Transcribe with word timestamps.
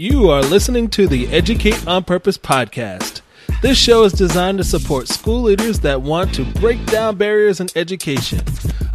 You 0.00 0.30
are 0.30 0.40
listening 0.40 0.88
to 0.92 1.06
the 1.06 1.28
Educate 1.28 1.86
on 1.86 2.04
Purpose 2.04 2.38
podcast. 2.38 3.20
This 3.60 3.76
show 3.76 4.04
is 4.04 4.14
designed 4.14 4.56
to 4.56 4.64
support 4.64 5.08
school 5.08 5.42
leaders 5.42 5.80
that 5.80 6.00
want 6.00 6.34
to 6.36 6.44
break 6.58 6.82
down 6.86 7.16
barriers 7.16 7.60
in 7.60 7.68
education. 7.76 8.40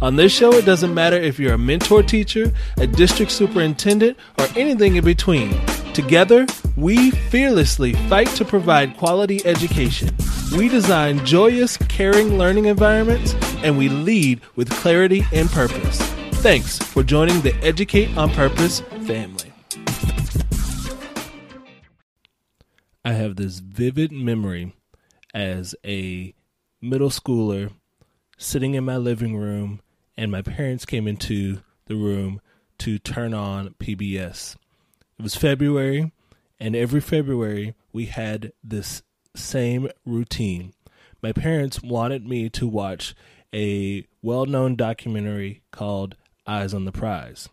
On 0.00 0.16
this 0.16 0.32
show, 0.32 0.52
it 0.54 0.64
doesn't 0.64 0.92
matter 0.92 1.16
if 1.16 1.38
you're 1.38 1.54
a 1.54 1.58
mentor 1.58 2.02
teacher, 2.02 2.52
a 2.78 2.88
district 2.88 3.30
superintendent, 3.30 4.18
or 4.40 4.48
anything 4.56 4.96
in 4.96 5.04
between. 5.04 5.54
Together, 5.94 6.44
we 6.76 7.12
fearlessly 7.12 7.92
fight 8.08 8.26
to 8.30 8.44
provide 8.44 8.96
quality 8.96 9.46
education. 9.46 10.12
We 10.56 10.68
design 10.68 11.24
joyous, 11.24 11.76
caring 11.76 12.36
learning 12.36 12.64
environments, 12.64 13.36
and 13.62 13.78
we 13.78 13.88
lead 13.88 14.40
with 14.56 14.70
clarity 14.70 15.24
and 15.32 15.48
purpose. 15.50 16.00
Thanks 16.42 16.80
for 16.80 17.04
joining 17.04 17.42
the 17.42 17.54
Educate 17.62 18.16
on 18.16 18.30
Purpose 18.30 18.80
family. 19.06 19.45
I 23.06 23.12
have 23.12 23.36
this 23.36 23.60
vivid 23.60 24.10
memory 24.10 24.74
as 25.32 25.76
a 25.86 26.34
middle 26.82 27.08
schooler 27.08 27.70
sitting 28.36 28.74
in 28.74 28.84
my 28.84 28.96
living 28.96 29.36
room, 29.36 29.80
and 30.16 30.32
my 30.32 30.42
parents 30.42 30.84
came 30.84 31.06
into 31.06 31.60
the 31.84 31.94
room 31.94 32.40
to 32.78 32.98
turn 32.98 33.32
on 33.32 33.76
PBS. 33.78 34.56
It 35.20 35.22
was 35.22 35.36
February, 35.36 36.10
and 36.58 36.74
every 36.74 37.00
February 37.00 37.76
we 37.92 38.06
had 38.06 38.52
this 38.64 39.02
same 39.36 39.88
routine. 40.04 40.72
My 41.22 41.30
parents 41.30 41.80
wanted 41.80 42.26
me 42.26 42.48
to 42.50 42.66
watch 42.66 43.14
a 43.54 44.04
well 44.20 44.46
known 44.46 44.74
documentary 44.74 45.62
called 45.70 46.16
Eyes 46.44 46.74
on 46.74 46.86
the 46.86 46.90
Prize. 46.90 47.48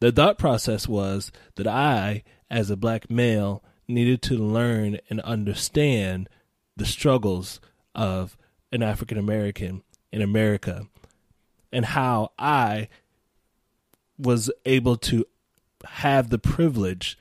The 0.00 0.12
thought 0.12 0.38
process 0.38 0.88
was 0.88 1.30
that 1.56 1.66
I, 1.66 2.22
as 2.50 2.70
a 2.70 2.76
black 2.76 3.10
male, 3.10 3.62
needed 3.88 4.22
to 4.22 4.34
learn 4.36 4.98
and 5.08 5.20
understand 5.22 6.28
the 6.76 6.86
struggles 6.86 7.60
of 7.94 8.36
an 8.70 8.82
African 8.82 9.18
American 9.18 9.82
in 10.12 10.22
America 10.22 10.86
and 11.72 11.84
how 11.84 12.32
I 12.38 12.88
was 14.18 14.50
able 14.64 14.96
to 14.96 15.24
have 15.84 16.30
the 16.30 16.38
privilege 16.38 17.18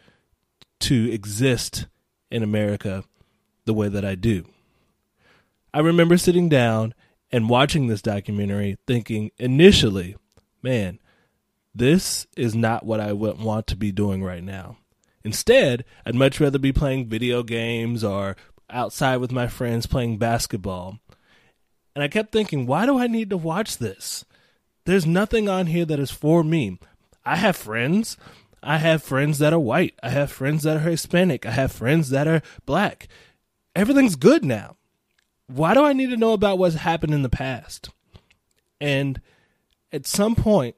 to 0.79 1.11
exist 1.11 1.87
in 2.29 2.43
America 2.43 3.03
the 3.65 3.73
way 3.73 3.89
that 3.89 4.05
I 4.05 4.15
do. 4.15 4.45
I 5.73 5.79
remember 5.79 6.17
sitting 6.17 6.49
down 6.49 6.93
and 7.31 7.49
watching 7.49 7.87
this 7.87 8.01
documentary 8.01 8.77
thinking 8.87 9.31
initially, 9.37 10.15
man, 10.61 10.99
this 11.75 12.25
is 12.35 12.55
not 12.55 12.85
what 12.85 12.99
I 12.99 13.13
would 13.13 13.39
want 13.39 13.67
to 13.67 13.75
be 13.75 13.91
doing 13.91 14.23
right 14.23 14.43
now. 14.43 14.77
Instead, 15.27 15.83
I'd 16.05 16.15
much 16.15 16.39
rather 16.39 16.57
be 16.57 16.71
playing 16.71 17.09
video 17.09 17.43
games 17.43 18.01
or 18.01 18.37
outside 18.69 19.17
with 19.17 19.29
my 19.29 19.45
friends 19.49 19.85
playing 19.85 20.19
basketball. 20.19 20.99
And 21.93 22.01
I 22.01 22.07
kept 22.07 22.31
thinking, 22.31 22.65
why 22.65 22.85
do 22.85 22.97
I 22.97 23.07
need 23.07 23.29
to 23.31 23.35
watch 23.35 23.77
this? 23.77 24.23
There's 24.85 25.05
nothing 25.05 25.49
on 25.49 25.65
here 25.67 25.83
that 25.83 25.99
is 25.99 26.11
for 26.11 26.45
me. 26.45 26.79
I 27.25 27.35
have 27.35 27.57
friends. 27.57 28.15
I 28.63 28.77
have 28.77 29.03
friends 29.03 29.39
that 29.39 29.51
are 29.51 29.59
white. 29.59 29.95
I 30.01 30.11
have 30.11 30.31
friends 30.31 30.63
that 30.63 30.77
are 30.77 30.89
Hispanic. 30.89 31.45
I 31.45 31.51
have 31.51 31.73
friends 31.73 32.09
that 32.11 32.25
are 32.25 32.41
black. 32.65 33.09
Everything's 33.75 34.15
good 34.15 34.45
now. 34.45 34.77
Why 35.47 35.73
do 35.73 35.83
I 35.83 35.91
need 35.91 36.09
to 36.11 36.15
know 36.15 36.31
about 36.31 36.57
what's 36.57 36.75
happened 36.75 37.13
in 37.13 37.21
the 37.21 37.27
past? 37.27 37.89
And 38.79 39.19
at 39.91 40.07
some 40.07 40.35
point, 40.35 40.77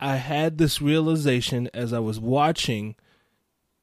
I 0.00 0.16
had 0.16 0.58
this 0.58 0.82
realization 0.82 1.70
as 1.72 1.92
I 1.92 2.00
was 2.00 2.18
watching 2.18 2.96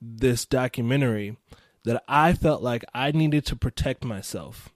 this 0.03 0.45
documentary 0.45 1.37
that 1.85 2.03
I 2.07 2.33
felt 2.33 2.61
like 2.61 2.83
I 2.93 3.11
needed 3.11 3.45
to 3.47 3.55
protect 3.55 4.03
myself. 4.03 4.69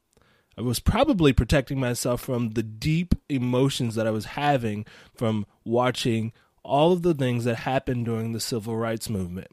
I 0.58 0.62
was 0.62 0.80
probably 0.80 1.34
protecting 1.34 1.80
myself 1.80 2.22
from 2.22 2.52
the 2.52 2.64
deep 2.64 3.14
emotions 3.30 3.96
that 3.96 4.08
I 4.08 4.12
was 4.12 4.26
having 4.26 4.86
from 5.16 5.46
watching 5.64 6.34
all 6.64 6.92
of 6.92 7.04
the 7.04 7.14
things 7.14 7.44
that 7.44 7.58
happened 7.58 8.06
during 8.06 8.34
the 8.34 8.40
civil 8.40 8.76
rights 8.76 9.10
movement. 9.10 9.50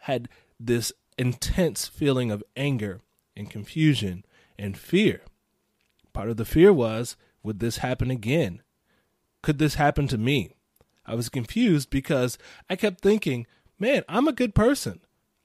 Had 0.00 0.28
this 0.58 0.92
intense 1.16 1.86
feeling 1.86 2.30
of 2.30 2.42
anger 2.56 3.00
and 3.36 3.50
confusion 3.50 4.24
and 4.58 4.76
fear. 4.76 5.22
Part 6.12 6.28
of 6.28 6.36
the 6.36 6.44
fear 6.44 6.72
was 6.72 7.16
would 7.42 7.60
this 7.60 7.78
happen 7.78 8.10
again? 8.10 8.62
Could 9.42 9.58
this 9.58 9.74
happen 9.74 10.08
to 10.08 10.18
me? 10.18 10.56
I 11.04 11.14
was 11.14 11.28
confused 11.28 11.90
because 11.90 12.38
I 12.70 12.76
kept 12.76 13.00
thinking, 13.00 13.46
man, 13.82 14.04
I'm 14.08 14.28
a 14.28 14.32
good 14.32 14.54
person. 14.54 15.00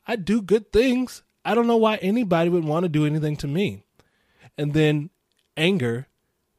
I 0.06 0.16
do 0.16 0.44
good 0.44 0.72
things. 0.72 1.24
I 1.44 1.56
don't 1.56 1.66
know 1.66 1.76
why 1.76 1.96
anybody 1.96 2.52
would 2.52 2.64
want 2.64 2.84
to 2.84 2.90
do 2.90 3.06
anything 3.06 3.36
to 3.38 3.48
me. 3.48 3.84
And 4.58 4.74
then 4.74 5.10
anger 5.58 6.08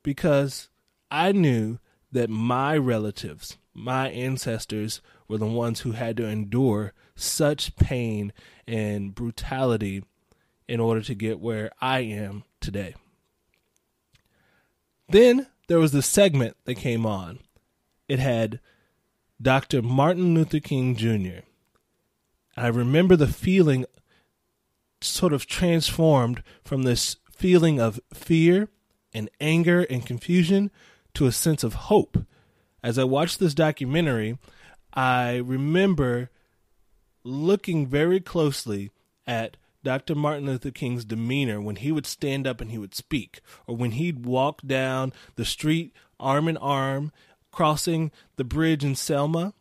because 0.02 0.68
I 1.08 1.30
knew 1.30 1.78
that 2.10 2.28
my 2.28 2.76
relatives, 2.76 3.58
my 3.72 4.10
ancestors, 4.10 5.00
were 5.28 5.38
the 5.38 5.46
ones 5.46 5.80
who 5.80 5.92
had 5.92 6.16
to 6.16 6.26
endure 6.26 6.94
such 7.14 7.76
pain 7.76 8.32
and 8.66 9.14
brutality 9.14 10.02
in 10.66 10.80
order 10.80 11.00
to 11.02 11.14
get 11.14 11.38
where 11.38 11.70
I 11.80 12.00
am 12.00 12.42
today. 12.60 12.96
Then 15.08 15.46
there 15.68 15.78
was 15.78 15.92
the 15.92 16.02
segment 16.02 16.56
that 16.64 16.74
came 16.74 17.06
on. 17.06 17.38
It 18.08 18.18
had 18.18 18.58
Dr. 19.40 19.80
Martin 19.80 20.34
Luther 20.34 20.60
King 20.60 20.96
Jr. 20.96 21.44
I 22.58 22.66
remember 22.68 23.14
the 23.14 23.28
feeling 23.28 23.86
sort 25.00 25.32
of 25.32 25.46
transformed 25.46 26.42
from 26.64 26.82
this 26.82 27.16
feeling 27.30 27.80
of 27.80 28.00
fear 28.12 28.68
and 29.14 29.30
anger 29.40 29.82
and 29.82 30.04
confusion 30.04 30.72
to 31.14 31.26
a 31.26 31.32
sense 31.32 31.62
of 31.62 31.74
hope. 31.74 32.18
As 32.82 32.98
I 32.98 33.04
watched 33.04 33.38
this 33.38 33.54
documentary, 33.54 34.38
I 34.92 35.36
remember 35.36 36.30
looking 37.22 37.86
very 37.86 38.18
closely 38.18 38.90
at 39.24 39.56
Dr. 39.84 40.16
Martin 40.16 40.46
Luther 40.46 40.72
King's 40.72 41.04
demeanor 41.04 41.60
when 41.60 41.76
he 41.76 41.92
would 41.92 42.06
stand 42.06 42.46
up 42.46 42.60
and 42.60 42.72
he 42.72 42.78
would 42.78 42.94
speak, 42.94 43.40
or 43.68 43.76
when 43.76 43.92
he'd 43.92 44.26
walk 44.26 44.62
down 44.66 45.12
the 45.36 45.44
street 45.44 45.92
arm 46.18 46.48
in 46.48 46.56
arm, 46.56 47.12
crossing 47.52 48.10
the 48.34 48.44
bridge 48.44 48.84
in 48.84 48.96
Selma. 48.96 49.54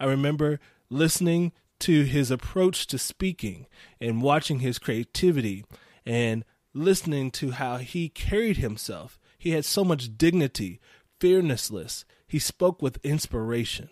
I 0.00 0.06
remember 0.06 0.60
listening 0.88 1.52
to 1.80 2.04
his 2.04 2.30
approach 2.30 2.86
to 2.88 2.98
speaking 2.98 3.66
and 4.00 4.22
watching 4.22 4.60
his 4.60 4.78
creativity 4.78 5.64
and 6.04 6.44
listening 6.74 7.30
to 7.30 7.52
how 7.52 7.76
he 7.76 8.08
carried 8.08 8.56
himself. 8.56 9.18
He 9.38 9.50
had 9.50 9.64
so 9.64 9.84
much 9.84 10.16
dignity, 10.16 10.80
fearlessness. 11.20 12.04
He 12.26 12.38
spoke 12.38 12.82
with 12.82 13.04
inspiration. 13.04 13.88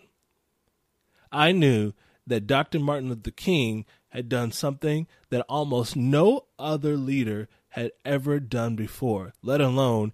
I 1.31 1.51
knew 1.51 1.93
that 2.25 2.47
Dr. 2.47 2.79
Martin 2.79 3.09
Luther 3.09 3.31
King 3.31 3.85
had 4.09 4.29
done 4.29 4.51
something 4.51 5.07
that 5.29 5.45
almost 5.47 5.95
no 5.95 6.45
other 6.59 6.97
leader 6.97 7.47
had 7.69 7.91
ever 8.03 8.39
done 8.39 8.75
before, 8.75 9.33
let 9.41 9.61
alone 9.61 10.11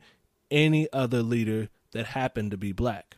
any 0.51 0.91
other 0.91 1.23
leader 1.23 1.69
that 1.91 2.07
happened 2.07 2.51
to 2.51 2.57
be 2.57 2.71
black. 2.71 3.17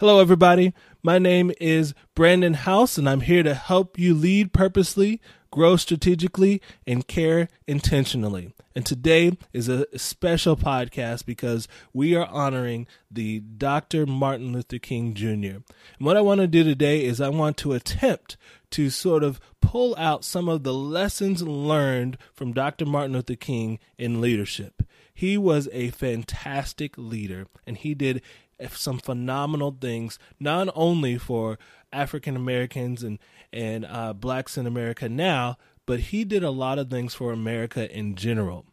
Hello, 0.00 0.20
everybody. 0.20 0.74
My 1.02 1.18
name 1.18 1.50
is 1.60 1.92
Brandon 2.14 2.54
House, 2.54 2.98
and 2.98 3.08
I'm 3.08 3.22
here 3.22 3.42
to 3.42 3.52
help 3.52 3.98
you 3.98 4.14
lead 4.14 4.52
purposely, 4.52 5.20
grow 5.50 5.74
strategically, 5.74 6.62
and 6.86 7.08
care 7.08 7.48
intentionally. 7.66 8.54
And 8.76 8.86
today 8.86 9.36
is 9.52 9.68
a 9.68 9.86
special 9.98 10.56
podcast 10.56 11.26
because 11.26 11.66
we 11.92 12.14
are 12.14 12.28
honoring 12.28 12.86
the 13.10 13.40
Dr. 13.40 14.06
Martin 14.06 14.52
Luther 14.52 14.78
King 14.78 15.14
Jr. 15.14 15.26
And 15.34 15.64
what 15.98 16.16
I 16.16 16.20
want 16.20 16.42
to 16.42 16.46
do 16.46 16.62
today 16.62 17.04
is 17.04 17.20
I 17.20 17.30
want 17.30 17.56
to 17.56 17.72
attempt 17.72 18.36
to 18.70 18.90
sort 18.90 19.24
of 19.24 19.40
pull 19.60 19.96
out 19.96 20.24
some 20.24 20.48
of 20.48 20.62
the 20.62 20.74
lessons 20.74 21.42
learned 21.42 22.18
from 22.34 22.52
Dr. 22.52 22.86
Martin 22.86 23.14
Luther 23.14 23.34
King 23.34 23.80
in 23.98 24.20
leadership. 24.20 24.84
He 25.12 25.36
was 25.36 25.68
a 25.72 25.90
fantastic 25.90 26.96
leader, 26.96 27.48
and 27.66 27.76
he 27.76 27.94
did 27.94 28.22
some 28.70 28.98
phenomenal 28.98 29.76
things, 29.80 30.18
not 30.40 30.68
only 30.74 31.18
for 31.18 31.58
African 31.92 32.36
Americans 32.36 33.02
and 33.02 33.18
and 33.52 33.86
uh, 33.86 34.12
blacks 34.12 34.58
in 34.58 34.66
America 34.66 35.08
now, 35.08 35.56
but 35.86 36.00
he 36.00 36.24
did 36.24 36.42
a 36.42 36.50
lot 36.50 36.78
of 36.78 36.90
things 36.90 37.14
for 37.14 37.32
America 37.32 37.90
in 37.90 38.14
general. 38.14 38.66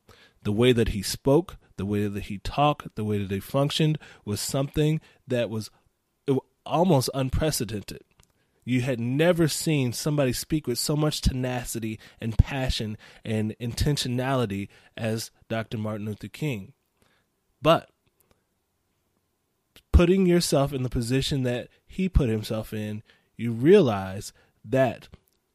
The 0.43 0.51
way 0.51 0.73
that 0.73 0.89
he 0.89 1.01
spoke, 1.01 1.57
the 1.77 1.85
way 1.85 2.07
that 2.07 2.23
he 2.23 2.39
talked, 2.39 2.95
the 2.95 3.05
way 3.05 3.19
that 3.19 3.31
he 3.31 3.39
functioned 3.39 3.97
was 4.25 4.41
something 4.41 4.99
that 5.27 5.49
was 5.49 5.69
almost 6.65 7.09
unprecedented. 7.13 8.03
You 8.65 8.81
had 8.81 8.99
never 8.99 9.47
seen 9.47 9.93
somebody 9.93 10.33
speak 10.33 10.65
with 10.65 10.79
so 10.79 10.95
much 10.95 11.21
tenacity 11.21 11.99
and 12.19 12.37
passion 12.37 12.97
and 13.23 13.55
intentionality 13.61 14.69
as 14.97 15.29
Dr. 15.47 15.77
Martin 15.77 16.07
Luther 16.07 16.27
King. 16.27 16.73
But 17.61 17.89
putting 19.95 20.25
yourself 20.25 20.73
in 20.73 20.83
the 20.83 20.89
position 20.89 21.43
that 21.43 21.69
he 21.87 22.09
put 22.09 22.27
himself 22.27 22.73
in, 22.73 23.01
you 23.37 23.53
realize 23.53 24.33
that 24.63 25.07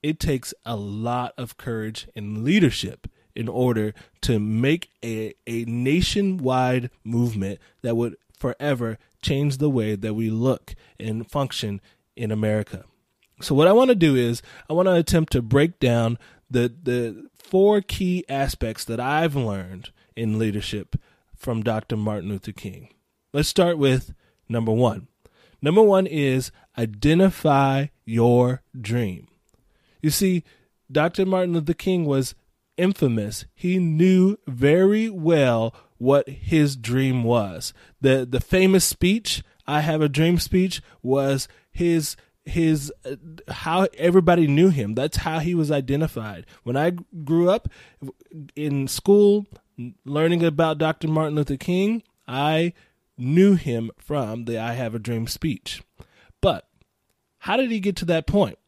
it 0.02 0.18
takes 0.18 0.54
a 0.64 0.76
lot 0.76 1.34
of 1.36 1.58
courage 1.58 2.08
and 2.16 2.42
leadership 2.42 3.06
in 3.36 3.48
order 3.48 3.92
to 4.22 4.38
make 4.38 4.88
a, 5.04 5.34
a 5.46 5.64
nationwide 5.66 6.90
movement 7.04 7.60
that 7.82 7.96
would 7.96 8.16
forever 8.34 8.98
change 9.20 9.58
the 9.58 9.68
way 9.68 9.94
that 9.94 10.14
we 10.14 10.30
look 10.30 10.74
and 10.98 11.30
function 11.30 11.78
in 12.16 12.30
America. 12.30 12.84
So 13.42 13.54
what 13.54 13.68
I 13.68 13.72
want 13.72 13.90
to 13.90 13.94
do 13.94 14.16
is 14.16 14.40
I 14.70 14.72
want 14.72 14.86
to 14.86 14.94
attempt 14.94 15.32
to 15.32 15.42
break 15.42 15.78
down 15.78 16.18
the 16.50 16.74
the 16.82 17.28
four 17.34 17.82
key 17.82 18.24
aspects 18.28 18.84
that 18.86 19.00
I've 19.00 19.36
learned 19.36 19.90
in 20.16 20.38
leadership 20.38 20.96
from 21.36 21.62
Dr. 21.62 21.96
Martin 21.96 22.30
Luther 22.30 22.52
King. 22.52 22.88
Let's 23.32 23.48
start 23.48 23.78
with 23.78 24.14
number 24.50 24.72
1. 24.72 25.08
Number 25.62 25.82
1 25.82 26.06
is 26.06 26.50
identify 26.76 27.86
your 28.04 28.62
dream. 28.78 29.28
You 30.02 30.10
see, 30.10 30.44
Dr. 30.90 31.26
Martin 31.26 31.54
Luther 31.54 31.74
King 31.74 32.04
was 32.04 32.34
infamous. 32.76 33.44
He 33.54 33.78
knew 33.78 34.36
very 34.46 35.08
well 35.10 35.74
what 35.98 36.28
his 36.28 36.76
dream 36.76 37.22
was. 37.24 37.74
The 38.00 38.26
the 38.28 38.40
famous 38.40 38.84
speech, 38.84 39.42
I 39.66 39.80
have 39.80 40.00
a 40.00 40.08
dream 40.08 40.38
speech 40.38 40.80
was 41.02 41.46
his 41.70 42.16
his 42.44 42.92
uh, 43.04 43.16
how 43.48 43.86
everybody 43.98 44.46
knew 44.46 44.70
him. 44.70 44.94
That's 44.94 45.18
how 45.18 45.40
he 45.40 45.54
was 45.54 45.70
identified. 45.70 46.46
When 46.62 46.76
I 46.76 46.92
grew 47.24 47.50
up 47.50 47.68
in 48.56 48.88
school 48.88 49.46
learning 50.04 50.42
about 50.42 50.78
Dr. 50.78 51.08
Martin 51.08 51.36
Luther 51.36 51.58
King, 51.58 52.02
I 52.26 52.72
knew 53.20 53.54
him 53.54 53.90
from 53.98 54.44
the 54.44 54.58
I 54.58 54.72
have 54.72 54.94
a 54.94 54.98
dream 54.98 55.26
speech. 55.26 55.82
But 56.40 56.66
how 57.38 57.56
did 57.56 57.70
he 57.70 57.80
get 57.80 57.96
to 57.96 58.04
that 58.06 58.26
point? 58.26 58.58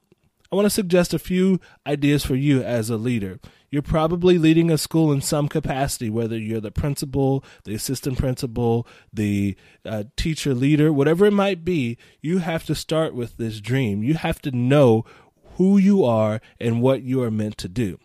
I 0.51 0.57
want 0.57 0.67
to 0.67 0.71
suggest 0.71 1.15
a 1.15 1.19
few 1.19 1.61
ideas 1.87 2.27
for 2.27 2.35
you 2.35 2.63
as 2.63 2.91
a 2.91 2.99
leader. 2.99 3.41
You're 3.71 3.81
probably 3.81 4.37
leading 4.37 4.71
a 4.71 4.77
school 4.77 5.11
in 5.11 5.23
some 5.23 5.49
capacity, 5.49 6.11
whether 6.11 6.37
you're 6.37 6.61
the 6.61 6.71
principal, 6.71 7.43
the 7.65 7.75
assistant 7.75 8.19
principal, 8.19 8.87
the 9.11 9.57
uh, 9.87 10.05
teacher 10.15 10.53
leader, 10.53 10.93
whatever 10.93 11.25
it 11.25 11.33
might 11.33 11.65
be. 11.65 11.97
You 12.21 12.39
have 12.39 12.67
to 12.67 12.75
start 12.75 13.15
with 13.15 13.39
this 13.39 13.61
dream. 13.61 14.03
You 14.03 14.13
have 14.15 14.43
to 14.43 14.51
know 14.51 15.07
who 15.55 15.79
you 15.79 16.05
are 16.05 16.43
and 16.61 16.83
what 16.83 17.03
you 17.03 17.23
are 17.23 17.31
meant 17.31 17.57
to 17.59 17.69
do. 17.69 17.99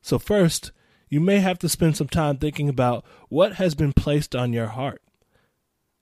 So, 0.00 0.18
first, 0.18 0.72
you 1.10 1.20
may 1.20 1.40
have 1.40 1.58
to 1.58 1.68
spend 1.68 1.98
some 1.98 2.08
time 2.08 2.38
thinking 2.38 2.70
about 2.70 3.04
what 3.28 3.56
has 3.56 3.74
been 3.74 3.92
placed 3.92 4.34
on 4.34 4.54
your 4.54 4.68
heart. 4.68 5.02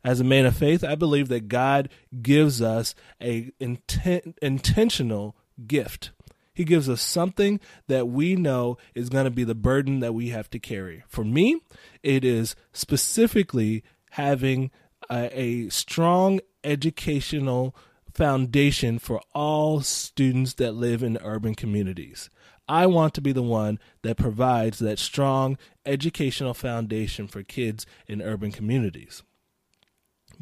As 0.02 0.20
a 0.20 0.24
man 0.24 0.46
of 0.46 0.56
faith, 0.56 0.82
I 0.82 0.94
believe 0.94 1.28
that 1.28 1.48
God 1.48 1.90
gives 2.22 2.62
us 2.62 2.94
a 3.22 3.50
intent, 3.60 4.38
intentional 4.40 5.36
gift. 5.66 6.10
He 6.54 6.64
gives 6.64 6.88
us 6.88 7.02
something 7.02 7.60
that 7.86 8.08
we 8.08 8.34
know 8.34 8.76
is 8.94 9.08
going 9.08 9.24
to 9.24 9.30
be 9.30 9.44
the 9.44 9.54
burden 9.54 10.00
that 10.00 10.14
we 10.14 10.28
have 10.28 10.50
to 10.50 10.58
carry. 10.58 11.04
For 11.08 11.24
me, 11.24 11.60
it 12.02 12.24
is 12.24 12.54
specifically 12.72 13.82
having 14.10 14.70
a, 15.10 15.38
a 15.38 15.68
strong 15.68 16.40
educational 16.64 17.74
foundation 18.12 18.98
for 18.98 19.20
all 19.34 19.80
students 19.80 20.54
that 20.54 20.72
live 20.72 21.02
in 21.02 21.18
urban 21.22 21.54
communities. 21.54 22.28
I 22.68 22.86
want 22.86 23.14
to 23.14 23.20
be 23.20 23.32
the 23.32 23.42
one 23.42 23.78
that 24.02 24.16
provides 24.16 24.78
that 24.78 24.98
strong 24.98 25.58
educational 25.84 26.54
foundation 26.54 27.26
for 27.26 27.42
kids 27.42 27.86
in 28.06 28.22
urban 28.22 28.52
communities. 28.52 29.22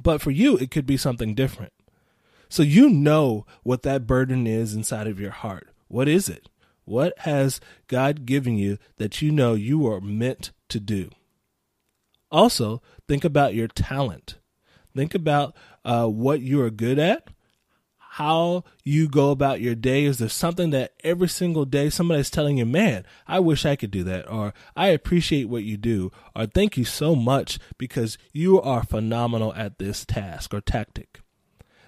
But 0.00 0.20
for 0.20 0.30
you, 0.30 0.56
it 0.56 0.70
could 0.70 0.86
be 0.86 0.96
something 0.96 1.34
different. 1.34 1.72
So 2.48 2.62
you 2.62 2.88
know 2.88 3.44
what 3.62 3.82
that 3.82 4.06
burden 4.06 4.46
is 4.46 4.74
inside 4.74 5.06
of 5.06 5.20
your 5.20 5.32
heart. 5.32 5.68
What 5.88 6.08
is 6.08 6.28
it? 6.28 6.48
What 6.84 7.12
has 7.18 7.60
God 7.86 8.24
given 8.24 8.56
you 8.56 8.78
that 8.96 9.20
you 9.20 9.30
know 9.30 9.54
you 9.54 9.86
are 9.86 10.00
meant 10.00 10.52
to 10.70 10.80
do? 10.80 11.10
Also, 12.30 12.80
think 13.06 13.24
about 13.24 13.54
your 13.54 13.68
talent. 13.68 14.38
Think 14.96 15.14
about 15.14 15.54
uh, 15.84 16.06
what 16.06 16.40
you 16.40 16.60
are 16.62 16.70
good 16.70 16.98
at, 16.98 17.28
how 18.19 18.65
you 18.82 19.09
go 19.09 19.31
about 19.31 19.61
your 19.61 19.76
day. 19.76 20.05
Is 20.05 20.19
there 20.19 20.29
something 20.29 20.70
that 20.70 20.93
every 21.05 21.29
single 21.29 21.65
day 21.65 21.88
somebody's 21.88 22.31
telling 22.31 22.59
you, 22.59 22.67
man, 22.67 23.06
I 23.29 23.38
wish 23.38 23.65
I 23.65 23.76
could 23.76 23.93
do 23.93 24.03
that, 24.03 24.29
or 24.29 24.53
I 24.75 24.88
appreciate 24.88 25.49
what 25.49 25.62
you 25.62 25.76
do, 25.76 26.11
or 26.35 26.47
thank 26.47 26.76
you 26.76 26.85
so 26.85 27.15
much 27.15 27.61
because 27.79 28.19
you 28.32 28.61
are 28.61 28.82
phenomenal 28.82 29.55
at 29.55 29.79
this 29.79 30.05
task 30.05 30.53
or 30.53 30.61
tactic? 30.61 31.20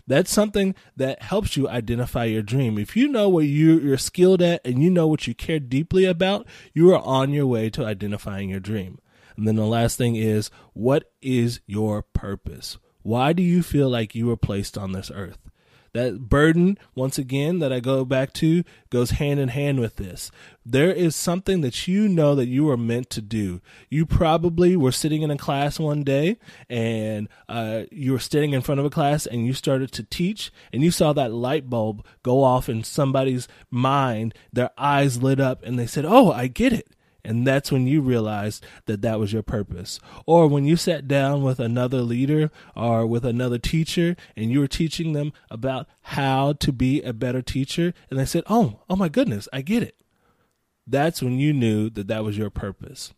That's 0.06 0.31
something 0.31 0.77
that 0.97 1.21
helps 1.21 1.56
you 1.56 1.69
identify 1.69 2.27
your 2.27 2.43
dream. 2.43 2.79
If 2.79 2.97
you 2.97 3.09
know 3.09 3.29
what 3.29 3.47
you, 3.47 3.93
are 3.93 3.97
skilled 3.97 4.41
at 4.41 4.65
and 4.65 4.81
you 4.81 4.88
know 4.88 5.09
what 5.09 5.27
you 5.27 5.35
care 5.35 5.59
deeply 5.59 6.05
about, 6.05 6.47
you 6.73 6.94
are 6.94 7.03
on 7.03 7.32
your 7.32 7.47
way 7.47 7.71
to 7.71 7.85
identifying 7.85 8.50
your 8.50 8.61
dream. 8.61 9.00
And 9.37 9.49
then 9.49 9.56
the 9.56 9.67
last 9.67 9.99
thing 9.99 10.15
is, 10.15 10.49
what 10.75 11.11
is 11.21 11.59
your 11.67 12.03
purpose? 12.03 12.79
Why 13.03 13.32
do 13.32 13.43
you 13.43 13.65
feel 13.65 13.88
like 13.88 14.15
you 14.15 14.27
were 14.27 14.37
placed 14.37 14.79
on 14.79 14.93
this 14.93 15.11
earth? 15.12 15.50
That 15.92 16.28
burden, 16.28 16.78
once 16.94 17.19
again, 17.19 17.58
that 17.58 17.72
I 17.72 17.81
go 17.81 18.04
back 18.04 18.32
to, 18.34 18.62
goes 18.90 19.10
hand 19.10 19.40
in 19.40 19.48
hand 19.48 19.81
with 19.81 19.96
this. 19.96 20.31
There 20.64 20.92
is 20.92 21.16
something 21.16 21.62
that 21.62 21.88
you 21.88 22.08
know 22.08 22.34
that 22.34 22.46
you 22.46 22.70
are 22.70 22.76
meant 22.76 23.10
to 23.10 23.20
do. 23.20 23.60
You 23.88 24.06
probably 24.06 24.76
were 24.76 24.92
sitting 24.92 25.22
in 25.22 25.31
a 25.31 25.37
class 25.37 25.81
one 25.81 26.04
day 26.04 26.38
and 26.69 27.28
uh, 27.48 27.82
you 27.90 28.12
were 28.12 28.19
sitting 28.20 28.52
in 28.52 28.60
front 28.60 28.78
of 28.78 28.87
a 28.87 28.90
class 28.90 29.26
and 29.26 29.46
you 29.46 29.52
started 29.52 29.90
to 29.92 30.04
teach 30.04 30.52
and 30.72 30.82
you 30.82 30.90
saw 30.90 31.12
that 31.12 31.32
light 31.32 31.69
bulb 31.69 32.04
go 32.22 32.44
off 32.44 32.69
in 32.69 32.84
somebody's 32.84 33.48
mind. 33.70 34.34
Their 34.52 34.70
eyes 34.78 35.22
lit 35.22 35.40
up 35.40 35.62
and 35.64 35.78
they 35.78 35.86
said, 35.86 36.04
Oh, 36.04 36.31
I 36.31 36.46
get 36.46 36.72
it. 36.72 36.88
And 37.25 37.46
that's 37.46 37.70
when 37.70 37.87
you 37.87 38.00
realized 38.00 38.64
that 38.87 39.02
that 39.02 39.19
was 39.19 39.32
your 39.32 39.43
purpose. 39.43 40.00
Or 40.26 40.46
when 40.46 40.64
you 40.64 40.76
sat 40.76 41.08
down 41.08 41.43
with 41.43 41.61
another 41.61 42.02
leader 42.02 42.50
or 42.75 43.06
with 43.06 43.25
another 43.25 43.58
teacher 43.58 44.17
and 44.37 44.50
you 44.50 44.61
were 44.61 44.69
teaching 44.69 45.12
them 45.12 45.32
about 45.50 45.87
how 46.02 46.55
to 46.55 46.72
be 46.72 47.02
a 47.02 47.12
better 47.12 47.43
teacher 47.43 47.93
and 48.08 48.19
they 48.19 48.25
said, 48.25 48.44
"Oh, 48.49 48.81
oh 48.88 48.96
my 48.96 49.08
goodness, 49.08 49.49
I 49.52 49.62
get 49.62 49.82
it." 49.82 49.96
That's 50.87 51.22
when 51.22 51.38
you 51.38 51.52
knew 51.52 51.90
that 51.90 52.08
that 52.08 52.25
was 52.25 52.37
your 52.37 52.50
purpose. 52.50 53.12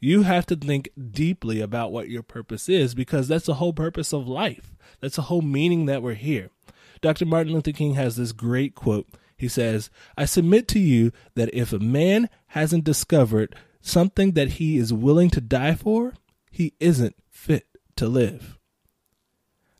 You 0.00 0.22
have 0.22 0.46
to 0.46 0.56
think 0.56 0.90
deeply 1.12 1.60
about 1.60 1.92
what 1.92 2.08
your 2.08 2.24
purpose 2.24 2.68
is 2.68 2.94
because 2.94 3.28
that's 3.28 3.46
the 3.46 3.54
whole 3.54 3.72
purpose 3.72 4.12
of 4.12 4.26
life. 4.26 4.74
That's 5.00 5.14
the 5.16 5.22
whole 5.22 5.42
meaning 5.42 5.86
that 5.86 6.02
we're 6.02 6.14
here. 6.14 6.50
Dr. 7.00 7.24
Martin 7.24 7.52
Luther 7.52 7.70
King 7.70 7.94
has 7.94 8.16
this 8.16 8.32
great 8.32 8.74
quote 8.74 9.08
he 9.42 9.48
says, 9.48 9.90
I 10.16 10.24
submit 10.24 10.68
to 10.68 10.78
you 10.78 11.10
that 11.34 11.52
if 11.52 11.72
a 11.72 11.80
man 11.80 12.30
hasn't 12.46 12.84
discovered 12.84 13.56
something 13.80 14.34
that 14.34 14.50
he 14.50 14.76
is 14.78 14.92
willing 14.92 15.30
to 15.30 15.40
die 15.40 15.74
for, 15.74 16.14
he 16.52 16.74
isn't 16.78 17.16
fit 17.28 17.66
to 17.96 18.06
live. 18.06 18.56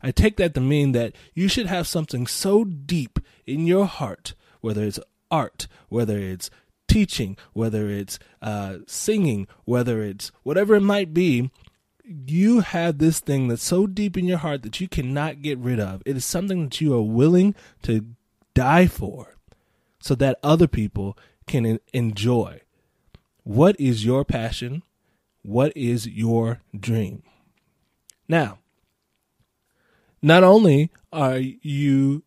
I 0.01 0.11
take 0.11 0.35
that 0.35 0.53
to 0.55 0.59
mean 0.59 0.91
that 0.91 1.15
you 1.33 1.47
should 1.47 1.67
have 1.67 1.87
something 1.87 2.27
so 2.27 2.65
deep 2.65 3.19
in 3.45 3.65
your 3.65 3.85
heart, 3.85 4.33
whether 4.59 4.83
it's 4.83 4.99
art, 5.31 5.69
whether 5.87 6.19
it's 6.19 6.49
teaching, 6.89 7.37
whether 7.53 7.89
it's 7.89 8.19
uh, 8.41 8.79
singing, 8.85 9.47
whether 9.63 10.03
it's 10.03 10.33
whatever 10.43 10.75
it 10.75 10.81
might 10.81 11.13
be, 11.13 11.49
you 12.03 12.59
have 12.59 12.97
this 12.97 13.21
thing 13.21 13.47
that's 13.47 13.63
so 13.63 13.87
deep 13.87 14.17
in 14.17 14.25
your 14.25 14.39
heart 14.39 14.63
that 14.63 14.81
you 14.81 14.89
cannot 14.89 15.41
get 15.41 15.57
rid 15.57 15.79
of. 15.79 16.03
It 16.05 16.17
is 16.17 16.25
something 16.25 16.65
that 16.65 16.81
you 16.81 16.93
are 16.95 17.01
willing 17.01 17.55
to 17.83 18.07
die 18.53 18.87
for 18.87 19.37
so 20.03 20.15
that 20.15 20.37
other 20.43 20.67
people 20.67 21.17
can 21.47 21.79
enjoy. 21.93 22.59
What 23.43 23.79
is 23.79 24.03
your 24.03 24.25
passion? 24.25 24.83
What 25.43 25.71
is 25.77 26.05
your 26.05 26.59
dream? 26.77 27.23
Now, 28.27 28.59
not 30.21 30.43
only 30.43 30.91
are 31.13 31.37
you 31.37 32.23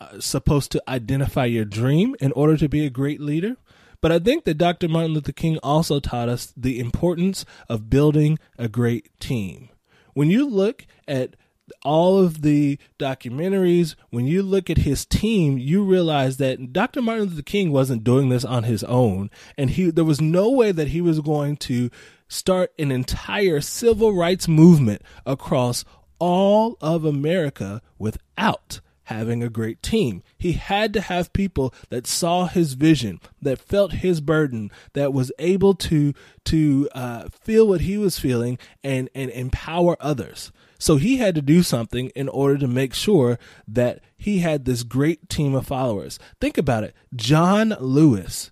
uh, 0.00 0.18
supposed 0.18 0.72
to 0.72 0.82
identify 0.88 1.44
your 1.44 1.64
dream 1.64 2.16
in 2.20 2.32
order 2.32 2.56
to 2.56 2.68
be 2.68 2.84
a 2.84 2.90
great 2.90 3.20
leader, 3.20 3.56
but 4.00 4.10
I 4.10 4.18
think 4.18 4.42
that 4.44 4.58
Dr. 4.58 4.88
Martin 4.88 5.12
Luther 5.12 5.30
King 5.30 5.58
also 5.62 6.00
taught 6.00 6.28
us 6.28 6.52
the 6.56 6.80
importance 6.80 7.44
of 7.68 7.88
building 7.88 8.36
a 8.58 8.68
great 8.68 9.10
team. 9.20 9.68
When 10.12 10.28
you 10.28 10.48
look 10.48 10.86
at 11.06 11.36
all 11.82 12.18
of 12.18 12.42
the 12.42 12.78
documentaries, 12.98 13.94
when 14.10 14.26
you 14.26 14.42
look 14.42 14.70
at 14.70 14.78
his 14.78 15.04
team, 15.04 15.58
you 15.58 15.82
realize 15.82 16.36
that 16.38 16.72
Dr. 16.72 17.02
Martin 17.02 17.26
Luther 17.26 17.42
King 17.42 17.72
wasn't 17.72 18.04
doing 18.04 18.28
this 18.28 18.44
on 18.44 18.64
his 18.64 18.84
own. 18.84 19.30
And 19.56 19.70
he, 19.70 19.90
there 19.90 20.04
was 20.04 20.20
no 20.20 20.50
way 20.50 20.72
that 20.72 20.88
he 20.88 21.00
was 21.00 21.20
going 21.20 21.56
to 21.58 21.90
start 22.28 22.72
an 22.78 22.90
entire 22.90 23.60
civil 23.60 24.12
rights 24.14 24.48
movement 24.48 25.02
across 25.24 25.84
all 26.18 26.76
of 26.80 27.04
America 27.04 27.82
without 27.98 28.80
having 29.06 29.42
a 29.42 29.48
great 29.48 29.82
team. 29.82 30.22
He 30.36 30.52
had 30.52 30.92
to 30.94 31.00
have 31.00 31.32
people 31.32 31.72
that 31.90 32.06
saw 32.06 32.46
his 32.46 32.74
vision, 32.74 33.20
that 33.40 33.58
felt 33.58 33.92
his 33.92 34.20
burden, 34.20 34.70
that 34.94 35.12
was 35.12 35.32
able 35.38 35.74
to 35.74 36.12
to 36.46 36.88
uh, 36.94 37.28
feel 37.30 37.66
what 37.66 37.82
he 37.82 37.98
was 37.98 38.18
feeling 38.18 38.58
and 38.82 39.08
and 39.14 39.30
empower 39.30 39.96
others. 40.00 40.52
So 40.78 40.96
he 40.96 41.16
had 41.16 41.34
to 41.36 41.42
do 41.42 41.62
something 41.62 42.08
in 42.10 42.28
order 42.28 42.58
to 42.58 42.68
make 42.68 42.94
sure 42.94 43.38
that 43.66 44.00
he 44.16 44.40
had 44.40 44.64
this 44.64 44.82
great 44.82 45.28
team 45.28 45.54
of 45.54 45.66
followers. 45.66 46.18
Think 46.40 46.58
about 46.58 46.84
it. 46.84 46.94
John 47.14 47.74
Lewis, 47.80 48.50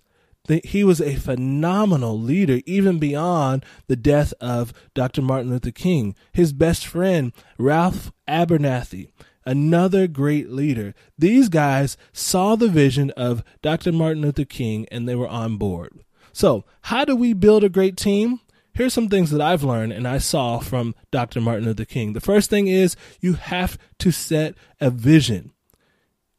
he 0.63 0.83
was 0.83 1.01
a 1.01 1.15
phenomenal 1.15 2.19
leader, 2.19 2.61
even 2.65 2.97
beyond 2.97 3.65
the 3.87 3.95
death 3.95 4.33
of 4.39 4.73
Dr. 4.93 5.21
Martin 5.21 5.51
Luther 5.51 5.71
King. 5.71 6.15
His 6.31 6.53
best 6.53 6.87
friend, 6.87 7.31
Ralph 7.57 8.11
Abernathy, 8.27 9.09
another 9.45 10.07
great 10.07 10.49
leader. 10.49 10.93
These 11.17 11.49
guys 11.49 11.97
saw 12.13 12.55
the 12.55 12.67
vision 12.67 13.11
of 13.11 13.43
Dr. 13.61 13.91
Martin 13.91 14.21
Luther 14.21 14.45
King 14.45 14.87
and 14.91 15.07
they 15.07 15.15
were 15.15 15.27
on 15.27 15.57
board. 15.57 16.03
So, 16.33 16.65
how 16.81 17.05
do 17.05 17.15
we 17.15 17.33
build 17.33 17.63
a 17.63 17.69
great 17.69 17.95
team? 17.95 18.41
Here's 18.73 18.93
some 18.93 19.07
things 19.07 19.31
that 19.31 19.39
I've 19.39 19.63
learned 19.63 19.93
and 19.93 20.05
I 20.05 20.17
saw 20.17 20.59
from 20.59 20.95
Dr. 21.09 21.39
Martin 21.39 21.65
Luther 21.65 21.85
King. 21.85 22.11
The 22.11 22.19
first 22.19 22.49
thing 22.49 22.67
is 22.67 22.97
you 23.21 23.33
have 23.33 23.77
to 23.99 24.11
set 24.11 24.55
a 24.81 24.89
vision. 24.89 25.53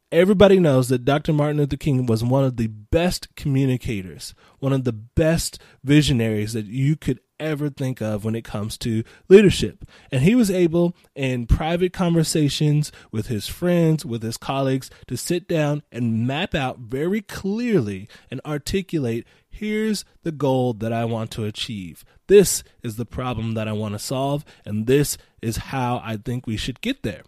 Everybody 0.09 0.57
knows 0.57 0.87
that 0.87 1.03
Dr. 1.03 1.33
Martin 1.33 1.57
Luther 1.57 1.75
King 1.75 2.05
was 2.05 2.23
one 2.23 2.45
of 2.45 2.55
the 2.55 2.67
best 2.67 3.35
communicators, 3.35 4.33
one 4.59 4.71
of 4.71 4.85
the 4.85 4.93
best 4.93 5.59
visionaries 5.83 6.53
that 6.53 6.65
you 6.65 6.95
could 6.95 7.19
ever 7.41 7.69
think 7.69 8.01
of 8.01 8.23
when 8.23 8.33
it 8.33 8.45
comes 8.45 8.77
to 8.77 9.03
leadership. 9.27 9.83
And 10.09 10.21
he 10.21 10.33
was 10.33 10.49
able, 10.49 10.95
in 11.13 11.45
private 11.45 11.91
conversations 11.91 12.89
with 13.11 13.27
his 13.27 13.49
friends, 13.49 14.05
with 14.05 14.23
his 14.23 14.37
colleagues, 14.37 14.89
to 15.07 15.17
sit 15.17 15.45
down 15.45 15.83
and 15.91 16.25
map 16.25 16.55
out 16.55 16.79
very 16.79 17.19
clearly 17.19 18.07
and 18.31 18.39
articulate 18.45 19.27
here's 19.49 20.05
the 20.23 20.31
goal 20.31 20.71
that 20.71 20.93
I 20.93 21.03
want 21.03 21.31
to 21.31 21.43
achieve. 21.43 22.05
This 22.27 22.63
is 22.81 22.95
the 22.95 23.05
problem 23.05 23.55
that 23.55 23.67
I 23.67 23.73
want 23.73 23.93
to 23.93 23.99
solve, 23.99 24.45
and 24.63 24.87
this 24.87 25.17
is 25.41 25.57
how 25.57 26.01
I 26.01 26.15
think 26.15 26.47
we 26.47 26.55
should 26.55 26.79
get 26.79 27.03
there. 27.03 27.23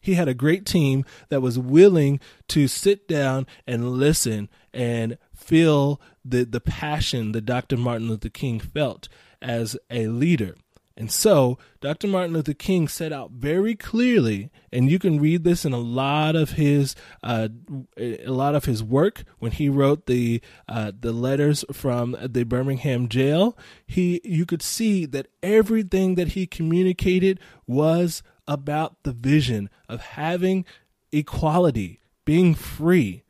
He 0.00 0.14
had 0.14 0.28
a 0.28 0.34
great 0.34 0.64
team 0.66 1.04
that 1.28 1.42
was 1.42 1.58
willing 1.58 2.20
to 2.48 2.68
sit 2.68 3.08
down 3.08 3.46
and 3.66 3.92
listen 3.92 4.48
and 4.72 5.18
feel 5.34 6.00
the, 6.24 6.44
the 6.44 6.60
passion 6.60 7.32
that 7.32 7.46
Dr. 7.46 7.76
Martin 7.76 8.08
Luther 8.08 8.28
King 8.28 8.60
felt 8.60 9.08
as 9.40 9.76
a 9.90 10.08
leader. 10.08 10.54
And 10.98 11.12
so 11.12 11.58
Dr. 11.80 12.08
Martin 12.08 12.34
Luther 12.34 12.54
King 12.54 12.88
set 12.88 13.12
out 13.12 13.30
very 13.30 13.76
clearly, 13.76 14.50
and 14.72 14.90
you 14.90 14.98
can 14.98 15.20
read 15.20 15.44
this 15.44 15.64
in 15.64 15.72
a 15.72 15.78
lot 15.78 16.34
of 16.34 16.52
his 16.52 16.96
uh, 17.22 17.48
a 17.96 18.26
lot 18.26 18.56
of 18.56 18.64
his 18.64 18.82
work 18.82 19.22
when 19.38 19.52
he 19.52 19.68
wrote 19.68 20.06
the 20.06 20.40
uh, 20.66 20.90
the 20.98 21.12
letters 21.12 21.64
from 21.72 22.16
the 22.20 22.42
Birmingham 22.42 23.08
jail. 23.08 23.56
He 23.86 24.20
you 24.24 24.44
could 24.44 24.60
see 24.60 25.06
that 25.06 25.28
everything 25.40 26.16
that 26.16 26.28
he 26.28 26.48
communicated 26.48 27.38
was 27.64 28.24
about 28.48 29.04
the 29.04 29.12
vision 29.12 29.70
of 29.88 30.00
having 30.00 30.64
equality, 31.12 32.00
being 32.24 32.54
free. 32.54 33.22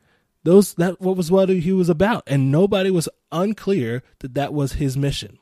Those 0.45 0.73
that 0.75 1.01
what 1.01 1.17
was 1.17 1.31
what 1.31 1.51
he 1.51 1.73
was 1.73 1.91
about, 1.91 2.23
and 2.27 2.51
nobody 2.51 2.91
was 2.91 3.09
unclear 3.31 4.03
that 4.21 4.33
that 4.35 4.55
was 4.55 4.75
his 4.75 4.97
mission. 4.97 5.39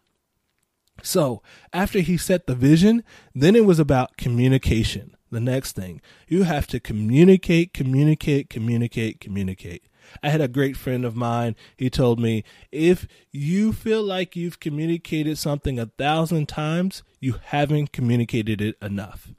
So 1.02 1.42
after 1.72 2.00
he 2.00 2.16
set 2.16 2.46
the 2.46 2.54
vision, 2.54 3.04
then 3.34 3.54
it 3.54 3.66
was 3.66 3.78
about 3.78 4.16
communication. 4.16 5.14
The 5.30 5.40
next 5.40 5.72
thing 5.72 6.00
you 6.28 6.44
have 6.44 6.66
to 6.68 6.80
communicate, 6.80 7.74
communicate, 7.74 8.48
communicate, 8.48 9.20
communicate. 9.20 9.84
I 10.22 10.30
had 10.30 10.40
a 10.40 10.48
great 10.48 10.76
friend 10.76 11.04
of 11.04 11.16
mine. 11.16 11.56
He 11.76 11.90
told 11.90 12.20
me, 12.20 12.44
if 12.70 13.06
you 13.32 13.72
feel 13.72 14.02
like 14.02 14.36
you've 14.36 14.60
communicated 14.60 15.36
something 15.36 15.78
a 15.78 15.86
thousand 15.86 16.48
times, 16.48 17.02
you 17.20 17.34
haven't 17.42 17.92
communicated 17.92 18.60
it 18.60 18.76
enough. 18.80 19.32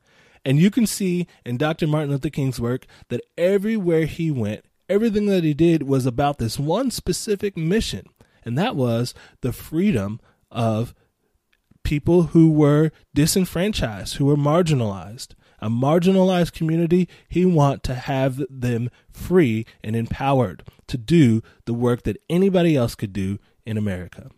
And 0.47 0.59
you 0.59 0.71
can 0.71 0.87
see 0.87 1.27
in 1.45 1.57
Dr. 1.57 1.87
Martin 1.87 2.09
Luther 2.09 2.29
King's 2.29 2.57
work 2.57 2.85
that 3.09 3.19
everywhere 3.37 4.05
he 4.05 4.31
went, 4.31 4.63
everything 4.87 5.25
that 5.25 5.43
he 5.43 5.53
did 5.53 5.83
was 5.83 6.05
about 6.05 6.37
this 6.37 6.57
one 6.57 6.89
specific 6.89 7.57
mission, 7.57 8.05
and 8.45 8.57
that 8.57 8.77
was 8.77 9.13
the 9.41 9.51
freedom 9.51 10.21
of 10.49 10.95
people 11.83 12.27
who 12.27 12.49
were 12.49 12.91
disenfranchised, 13.13 14.15
who 14.15 14.25
were 14.25 14.37
marginalized. 14.37 15.35
A 15.59 15.69
marginalized 15.69 16.53
community, 16.53 17.09
he 17.27 17.43
want 17.43 17.83
to 17.83 17.95
have 17.95 18.41
them 18.49 18.89
free 19.11 19.65
and 19.83 19.97
empowered 19.97 20.63
to 20.87 20.97
do 20.97 21.41
the 21.65 21.73
work 21.73 22.03
that 22.03 22.21
anybody 22.29 22.77
else 22.77 22.95
could 22.95 23.11
do 23.11 23.37
in 23.65 23.77
America. 23.77 24.29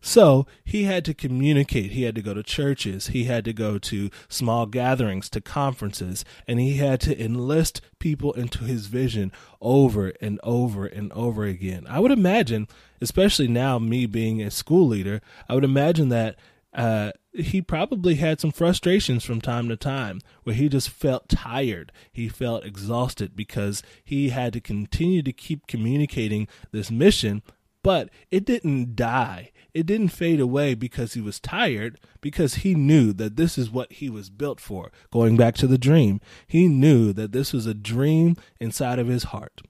So 0.00 0.46
he 0.64 0.84
had 0.84 1.04
to 1.06 1.14
communicate. 1.14 1.92
He 1.92 2.02
had 2.02 2.14
to 2.14 2.22
go 2.22 2.34
to 2.34 2.42
churches. 2.42 3.08
He 3.08 3.24
had 3.24 3.44
to 3.46 3.52
go 3.52 3.78
to 3.78 4.10
small 4.28 4.66
gatherings, 4.66 5.28
to 5.30 5.40
conferences, 5.40 6.24
and 6.46 6.60
he 6.60 6.76
had 6.76 7.00
to 7.02 7.20
enlist 7.20 7.80
people 7.98 8.32
into 8.34 8.64
his 8.64 8.86
vision 8.86 9.32
over 9.60 10.12
and 10.20 10.38
over 10.42 10.86
and 10.86 11.12
over 11.12 11.44
again. 11.44 11.86
I 11.88 12.00
would 12.00 12.12
imagine, 12.12 12.68
especially 13.00 13.48
now, 13.48 13.78
me 13.78 14.06
being 14.06 14.40
a 14.42 14.50
school 14.50 14.86
leader, 14.86 15.20
I 15.48 15.54
would 15.54 15.64
imagine 15.64 16.08
that 16.10 16.36
uh, 16.72 17.10
he 17.32 17.62
probably 17.62 18.16
had 18.16 18.38
some 18.38 18.52
frustrations 18.52 19.24
from 19.24 19.40
time 19.40 19.68
to 19.68 19.76
time 19.76 20.20
where 20.44 20.54
he 20.54 20.68
just 20.68 20.90
felt 20.90 21.28
tired. 21.28 21.90
He 22.12 22.28
felt 22.28 22.64
exhausted 22.64 23.34
because 23.34 23.82
he 24.04 24.28
had 24.28 24.52
to 24.52 24.60
continue 24.60 25.22
to 25.22 25.32
keep 25.32 25.66
communicating 25.66 26.48
this 26.72 26.90
mission, 26.90 27.42
but 27.82 28.10
it 28.30 28.44
didn't 28.44 28.94
die. 28.94 29.52
It 29.76 29.84
didn't 29.84 30.08
fade 30.08 30.40
away 30.40 30.72
because 30.72 31.12
he 31.12 31.20
was 31.20 31.38
tired, 31.38 32.00
because 32.22 32.54
he 32.54 32.74
knew 32.74 33.12
that 33.12 33.36
this 33.36 33.58
is 33.58 33.70
what 33.70 33.92
he 33.92 34.08
was 34.08 34.30
built 34.30 34.58
for. 34.58 34.90
Going 35.12 35.36
back 35.36 35.54
to 35.56 35.66
the 35.66 35.76
dream, 35.76 36.18
he 36.46 36.66
knew 36.66 37.12
that 37.12 37.32
this 37.32 37.52
was 37.52 37.66
a 37.66 37.74
dream 37.74 38.36
inside 38.58 38.98
of 38.98 39.06
his 39.06 39.24
heart. 39.24 39.60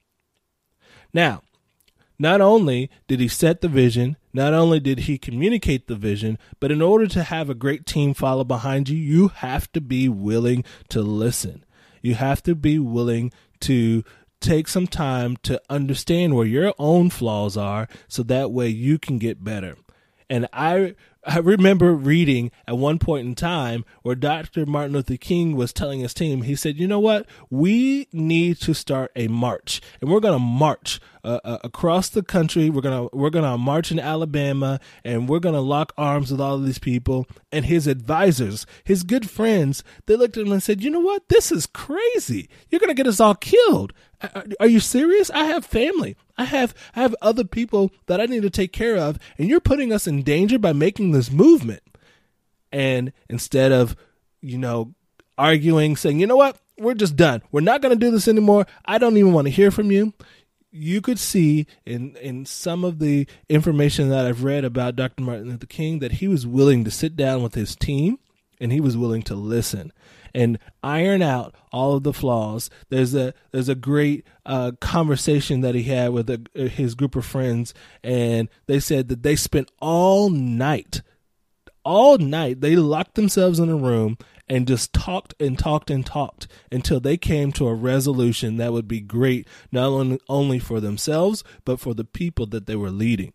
Now, 1.13 1.41
not 2.17 2.39
only 2.39 2.89
did 3.09 3.19
he 3.19 3.27
set 3.27 3.59
the 3.59 3.67
vision, 3.67 4.15
not 4.31 4.53
only 4.53 4.79
did 4.79 4.99
he 4.99 5.17
communicate 5.17 5.87
the 5.87 5.95
vision, 5.95 6.37
but 6.61 6.71
in 6.71 6.81
order 6.81 7.07
to 7.07 7.23
have 7.23 7.49
a 7.49 7.53
great 7.53 7.85
team 7.85 8.13
follow 8.13 8.45
behind 8.45 8.87
you, 8.87 8.97
you 8.97 9.27
have 9.27 9.69
to 9.73 9.81
be 9.81 10.07
willing 10.07 10.63
to 10.87 11.01
listen. 11.01 11.65
You 12.01 12.15
have 12.15 12.41
to 12.43 12.55
be 12.55 12.79
willing 12.79 13.33
to 13.59 14.05
take 14.39 14.69
some 14.69 14.87
time 14.87 15.35
to 15.43 15.61
understand 15.69 16.33
where 16.33 16.47
your 16.47 16.73
own 16.79 17.09
flaws 17.09 17.57
are 17.57 17.89
so 18.07 18.23
that 18.23 18.53
way 18.53 18.69
you 18.69 18.97
can 18.97 19.17
get 19.17 19.43
better. 19.43 19.75
And 20.29 20.47
I 20.53 20.95
I 21.27 21.39
remember 21.39 21.93
reading 21.93 22.51
at 22.65 22.77
one 22.77 22.99
point 22.99 23.27
in 23.27 23.35
time 23.35 23.83
where 24.01 24.15
Dr. 24.15 24.65
Martin 24.65 24.93
Luther 24.93 25.17
King 25.17 25.57
was 25.57 25.73
telling 25.73 25.99
his 25.99 26.13
team, 26.13 26.43
he 26.43 26.55
said, 26.55 26.77
you 26.77 26.87
know 26.87 27.01
what? 27.01 27.25
We 27.49 28.07
need 28.13 28.61
to 28.61 28.73
start 28.73 29.11
a 29.13 29.27
march 29.27 29.81
and 29.99 30.09
we're 30.09 30.21
going 30.21 30.35
to 30.35 30.39
march 30.39 31.01
uh, 31.25 31.41
uh, 31.43 31.57
across 31.65 32.07
the 32.07 32.23
country. 32.23 32.69
We're 32.69 32.81
going 32.81 33.09
to, 33.09 33.15
we're 33.15 33.29
to 33.29 33.57
march 33.57 33.91
in 33.91 33.99
Alabama 33.99 34.79
and 35.03 35.27
we're 35.27 35.41
going 35.41 35.55
to 35.55 35.59
lock 35.61 35.91
arms 35.97 36.31
with 36.31 36.39
all 36.39 36.55
of 36.55 36.65
these 36.65 36.79
people. 36.79 37.27
And 37.51 37.65
his 37.65 37.87
advisors, 37.87 38.65
his 38.85 39.03
good 39.03 39.29
friends, 39.29 39.83
they 40.05 40.15
looked 40.15 40.37
at 40.37 40.45
him 40.45 40.53
and 40.53 40.63
said, 40.63 40.81
you 40.81 40.89
know 40.89 41.01
what? 41.01 41.27
This 41.27 41.51
is 41.51 41.65
crazy. 41.65 42.47
You're 42.69 42.79
going 42.79 42.87
to 42.87 42.93
get 42.93 43.07
us 43.07 43.19
all 43.19 43.35
killed. 43.35 43.91
Are 44.59 44.67
you 44.67 44.79
serious? 44.79 45.29
I 45.29 45.43
have 45.43 45.65
family. 45.65 46.15
I 46.37 46.45
have 46.45 46.73
I 46.95 47.01
have 47.01 47.15
other 47.21 47.43
people 47.43 47.91
that 48.07 48.19
I 48.19 48.25
need 48.25 48.41
to 48.43 48.49
take 48.49 48.71
care 48.71 48.97
of, 48.97 49.19
and 49.37 49.47
you're 49.47 49.59
putting 49.59 49.91
us 49.91 50.07
in 50.07 50.23
danger 50.23 50.57
by 50.57 50.73
making 50.73 51.11
this 51.17 51.31
movement. 51.31 51.83
And 52.71 53.11
instead 53.29 53.71
of, 53.71 53.95
you 54.41 54.57
know, 54.57 54.93
arguing, 55.37 55.95
saying, 55.95 56.19
you 56.19 56.27
know 56.27 56.35
what, 56.35 56.57
we're 56.77 56.93
just 56.93 57.15
done. 57.15 57.41
We're 57.51 57.61
not 57.61 57.81
going 57.81 57.97
to 57.97 58.05
do 58.05 58.11
this 58.11 58.27
anymore. 58.27 58.65
I 58.85 58.97
don't 58.97 59.17
even 59.17 59.33
want 59.33 59.47
to 59.47 59.51
hear 59.51 59.71
from 59.71 59.91
you. 59.91 60.13
You 60.71 61.01
could 61.01 61.17
see 61.17 61.65
in 61.85 62.15
in 62.17 62.45
some 62.45 62.83
of 62.83 62.99
the 62.99 63.25
information 63.49 64.09
that 64.09 64.25
I've 64.25 64.43
read 64.43 64.63
about 64.63 64.95
Dr. 64.95 65.23
Martin 65.23 65.49
Luther 65.49 65.65
King 65.65 65.99
that 65.99 66.13
he 66.13 66.27
was 66.27 66.45
willing 66.45 66.83
to 66.83 66.91
sit 66.91 67.15
down 67.15 67.41
with 67.41 67.55
his 67.55 67.75
team 67.75 68.19
and 68.59 68.71
he 68.71 68.81
was 68.81 68.97
willing 68.97 69.23
to 69.23 69.35
listen 69.35 69.91
and 70.37 70.59
iron 70.83 71.23
out 71.23 71.55
all 71.71 71.95
of 71.95 72.03
the 72.03 72.13
flaws. 72.13 72.69
There's 72.89 73.15
a 73.15 73.33
there's 73.51 73.69
a 73.69 73.75
great 73.75 74.25
uh, 74.45 74.73
conversation 74.79 75.61
that 75.61 75.73
he 75.73 75.83
had 75.83 76.11
with 76.11 76.29
a, 76.29 76.69
his 76.69 76.93
group 76.93 77.15
of 77.15 77.25
friends, 77.25 77.73
and 78.03 78.47
they 78.67 78.79
said 78.79 79.07
that 79.07 79.23
they 79.23 79.35
spent 79.35 79.71
all 79.79 80.29
night, 80.29 81.01
all 81.87 82.17
night. 82.17 82.59
They 82.59 82.75
locked 82.75 83.15
themselves 83.15 83.59
in 83.59 83.69
a 83.69 83.77
room 83.77 84.17
and 84.49 84.67
just 84.67 84.91
talked 84.93 85.33
and 85.39 85.57
talked 85.57 85.89
and 85.89 86.05
talked 86.05 86.47
until 86.71 86.99
they 86.99 87.15
came 87.15 87.51
to 87.53 87.67
a 87.67 87.73
resolution 87.73 88.57
that 88.57 88.73
would 88.73 88.87
be 88.87 88.99
great 88.99 89.47
not 89.71 90.19
only 90.27 90.59
for 90.59 90.79
themselves 90.79 91.43
but 91.65 91.79
for 91.79 91.93
the 91.93 92.03
people 92.03 92.45
that 92.47 92.65
they 92.65 92.75
were 92.75 92.91
leading. 92.91 93.33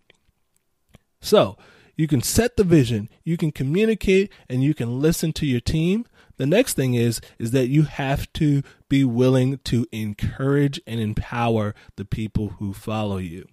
So 1.20 1.56
you 1.96 2.06
can 2.06 2.22
set 2.22 2.56
the 2.56 2.64
vision, 2.64 3.08
you 3.24 3.36
can 3.36 3.52
communicate, 3.52 4.30
and 4.48 4.62
you 4.62 4.74
can 4.74 5.00
listen 5.00 5.32
to 5.34 5.46
your 5.46 5.60
team. 5.60 6.04
The 6.36 6.46
next 6.46 6.74
thing 6.74 6.94
is 6.94 7.20
is 7.38 7.52
that 7.52 7.68
you 7.68 7.82
have 7.82 8.30
to 8.34 8.62
be 8.88 9.02
willing 9.04 9.58
to 9.64 9.86
encourage 9.92 10.80
and 10.86 11.00
empower 11.00 11.74
the 11.96 12.04
people 12.04 12.56
who 12.58 12.74
follow 12.74 13.16
you. 13.16 13.46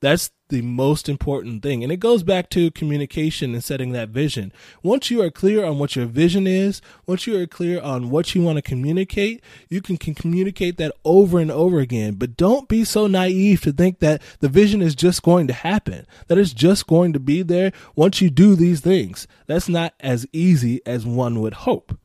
That's 0.00 0.30
the 0.48 0.60
most 0.60 1.08
important 1.08 1.62
thing. 1.62 1.82
And 1.82 1.90
it 1.90 1.96
goes 1.96 2.22
back 2.22 2.50
to 2.50 2.70
communication 2.70 3.54
and 3.54 3.64
setting 3.64 3.92
that 3.92 4.10
vision. 4.10 4.52
Once 4.82 5.10
you 5.10 5.22
are 5.22 5.30
clear 5.30 5.64
on 5.64 5.78
what 5.78 5.96
your 5.96 6.04
vision 6.04 6.46
is, 6.46 6.82
once 7.06 7.26
you 7.26 7.40
are 7.40 7.46
clear 7.46 7.80
on 7.80 8.10
what 8.10 8.34
you 8.34 8.42
want 8.42 8.56
to 8.56 8.62
communicate, 8.62 9.42
you 9.70 9.80
can, 9.80 9.96
can 9.96 10.14
communicate 10.14 10.76
that 10.76 10.92
over 11.04 11.38
and 11.40 11.50
over 11.50 11.80
again. 11.80 12.14
But 12.14 12.36
don't 12.36 12.68
be 12.68 12.84
so 12.84 13.06
naive 13.06 13.62
to 13.62 13.72
think 13.72 14.00
that 14.00 14.20
the 14.40 14.50
vision 14.50 14.82
is 14.82 14.94
just 14.94 15.22
going 15.22 15.46
to 15.46 15.54
happen, 15.54 16.06
that 16.28 16.38
it's 16.38 16.52
just 16.52 16.86
going 16.86 17.14
to 17.14 17.20
be 17.20 17.42
there 17.42 17.72
once 17.94 18.20
you 18.20 18.28
do 18.28 18.54
these 18.54 18.80
things. 18.80 19.26
That's 19.46 19.68
not 19.68 19.94
as 20.00 20.26
easy 20.32 20.82
as 20.84 21.06
one 21.06 21.40
would 21.40 21.54
hope. 21.54 21.98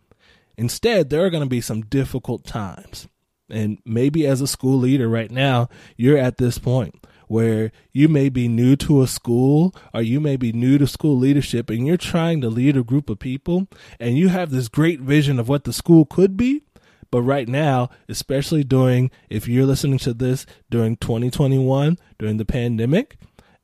Instead, 0.58 1.10
there 1.10 1.26
are 1.26 1.30
going 1.30 1.44
to 1.44 1.50
be 1.50 1.62
some 1.62 1.82
difficult 1.82 2.46
times. 2.46 3.10
And 3.50 3.80
maybe 3.84 4.26
as 4.26 4.40
a 4.40 4.48
school 4.48 4.78
leader 4.78 5.10
right 5.10 5.30
now, 5.30 5.68
you're 5.98 6.18
at 6.18 6.38
this 6.38 6.58
point 6.58 6.96
where 7.32 7.72
you 7.94 8.10
may 8.10 8.28
be 8.28 8.50
new 8.50 8.76
to 8.76 9.02
a 9.02 9.08
school 9.08 9.74
or 9.94 10.02
you 10.02 10.20
may 10.20 10.36
be 10.36 10.52
new 10.52 10.78
to 10.78 10.86
school 10.86 11.18
leadership 11.18 11.70
and 11.70 11.88
you're 11.88 11.96
trying 11.96 12.42
to 12.42 12.50
lead 12.50 12.76
a 12.76 12.84
group 12.84 13.10
of 13.10 13.20
people 13.20 13.70
and 14.02 14.18
you 14.18 14.28
have 14.28 14.52
this 14.52 14.68
great 14.68 15.00
vision 15.00 15.40
of 15.40 15.48
what 15.48 15.64
the 15.64 15.72
school 15.72 16.04
could 16.04 16.36
be. 16.36 16.62
But 17.10 17.22
right 17.22 17.48
now, 17.48 17.90
especially 18.10 18.66
during, 18.66 19.12
if 19.30 19.48
you're 19.48 19.66
listening 19.66 19.98
to 20.00 20.14
this 20.14 20.46
during 20.70 20.98
2021, 20.98 21.98
during 22.20 22.36
the 22.36 22.44
pandemic, 22.44 23.18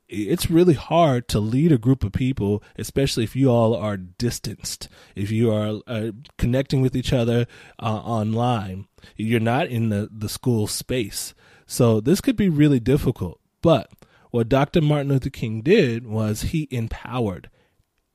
it's 0.08 0.50
really 0.50 0.72
hard 0.72 1.28
to 1.28 1.38
lead 1.38 1.70
a 1.70 1.76
group 1.76 2.02
of 2.04 2.12
people, 2.12 2.62
especially 2.78 3.24
if 3.24 3.36
you 3.36 3.50
all 3.50 3.74
are 3.74 3.98
distanced, 3.98 4.88
if 5.14 5.30
you 5.30 5.52
are 5.52 5.80
uh, 5.86 6.12
connecting 6.38 6.80
with 6.80 6.96
each 6.96 7.12
other 7.12 7.46
uh, 7.78 7.84
online. 7.84 8.88
You're 9.14 9.40
not 9.40 9.66
in 9.66 9.90
the, 9.90 10.08
the 10.10 10.30
school 10.30 10.66
space. 10.68 11.34
So 11.66 12.00
this 12.00 12.22
could 12.22 12.36
be 12.36 12.48
really 12.48 12.80
difficult. 12.80 13.40
But 13.62 13.90
what 14.30 14.48
Dr. 14.48 14.80
Martin 14.80 15.08
Luther 15.08 15.30
King 15.30 15.62
did 15.62 16.06
was 16.06 16.42
he 16.42 16.68
empowered. 16.70 17.50